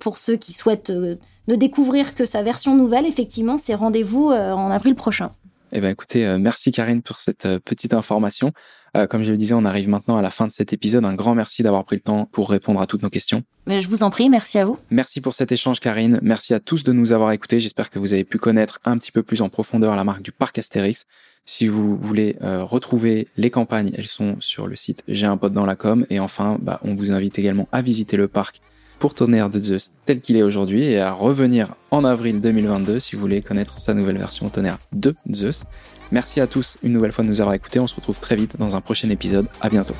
pour 0.00 0.16
ceux 0.16 0.36
qui 0.36 0.54
souhaitent 0.54 0.90
ne 0.90 1.54
découvrir 1.56 2.14
que 2.14 2.24
sa 2.24 2.42
version 2.42 2.74
nouvelle, 2.74 3.04
effectivement, 3.04 3.58
c'est 3.58 3.74
rendez-vous 3.74 4.30
en 4.30 4.70
avril 4.70 4.94
prochain. 4.94 5.30
Eh 5.72 5.80
ben 5.80 5.90
écoutez, 5.90 6.26
euh, 6.26 6.38
merci 6.38 6.72
Karine 6.72 7.02
pour 7.02 7.18
cette 7.18 7.44
euh, 7.44 7.58
petite 7.58 7.92
information. 7.92 8.52
Euh, 8.96 9.06
comme 9.06 9.22
je 9.22 9.30
le 9.30 9.36
disais, 9.36 9.52
on 9.52 9.66
arrive 9.66 9.88
maintenant 9.88 10.16
à 10.16 10.22
la 10.22 10.30
fin 10.30 10.46
de 10.46 10.52
cet 10.52 10.72
épisode. 10.72 11.04
Un 11.04 11.14
grand 11.14 11.34
merci 11.34 11.62
d'avoir 11.62 11.84
pris 11.84 11.96
le 11.96 12.02
temps 12.02 12.24
pour 12.24 12.48
répondre 12.48 12.80
à 12.80 12.86
toutes 12.86 13.02
nos 13.02 13.10
questions. 13.10 13.42
Mais 13.66 13.82
je 13.82 13.88
vous 13.88 14.02
en 14.02 14.08
prie, 14.08 14.30
merci 14.30 14.58
à 14.58 14.64
vous. 14.64 14.78
Merci 14.90 15.20
pour 15.20 15.34
cet 15.34 15.52
échange 15.52 15.80
Karine. 15.80 16.20
Merci 16.22 16.54
à 16.54 16.60
tous 16.60 16.84
de 16.84 16.92
nous 16.92 17.12
avoir 17.12 17.32
écoutés. 17.32 17.60
J'espère 17.60 17.90
que 17.90 17.98
vous 17.98 18.14
avez 18.14 18.24
pu 18.24 18.38
connaître 18.38 18.78
un 18.86 18.96
petit 18.96 19.12
peu 19.12 19.22
plus 19.22 19.42
en 19.42 19.50
profondeur 19.50 19.94
la 19.94 20.04
marque 20.04 20.22
du 20.22 20.32
parc 20.32 20.58
Astérix. 20.58 21.04
Si 21.44 21.68
vous 21.68 21.96
voulez 21.96 22.36
retrouver 22.40 23.28
les 23.38 23.48
campagnes, 23.48 23.90
elles 23.96 24.06
sont 24.06 24.36
sur 24.40 24.66
le 24.66 24.76
site 24.76 25.02
J'ai 25.08 25.24
un 25.24 25.38
pote 25.38 25.54
dans 25.54 25.64
la 25.64 25.76
com. 25.76 26.04
Et 26.10 26.20
enfin, 26.20 26.58
bah, 26.60 26.78
on 26.82 26.94
vous 26.94 27.10
invite 27.10 27.38
également 27.38 27.68
à 27.72 27.80
visiter 27.80 28.18
le 28.18 28.28
parc 28.28 28.60
pour 28.98 29.14
Tonnerre 29.14 29.50
de 29.50 29.60
Zeus 29.60 29.92
tel 30.06 30.20
qu'il 30.20 30.36
est 30.36 30.42
aujourd'hui 30.42 30.82
et 30.84 31.00
à 31.00 31.12
revenir 31.12 31.74
en 31.90 32.04
avril 32.04 32.40
2022 32.40 32.98
si 32.98 33.14
vous 33.14 33.20
voulez 33.20 33.42
connaître 33.42 33.78
sa 33.78 33.94
nouvelle 33.94 34.18
version 34.18 34.48
Tonnerre 34.48 34.78
de 34.92 35.14
Zeus. 35.32 35.64
Merci 36.10 36.40
à 36.40 36.46
tous 36.46 36.78
une 36.82 36.92
nouvelle 36.92 37.12
fois 37.12 37.24
de 37.24 37.28
nous 37.28 37.40
avoir 37.40 37.54
écoutés. 37.54 37.80
On 37.80 37.86
se 37.86 37.94
retrouve 37.94 38.18
très 38.18 38.36
vite 38.36 38.56
dans 38.58 38.76
un 38.76 38.80
prochain 38.80 39.10
épisode. 39.10 39.46
À 39.60 39.68
bientôt. 39.68 39.94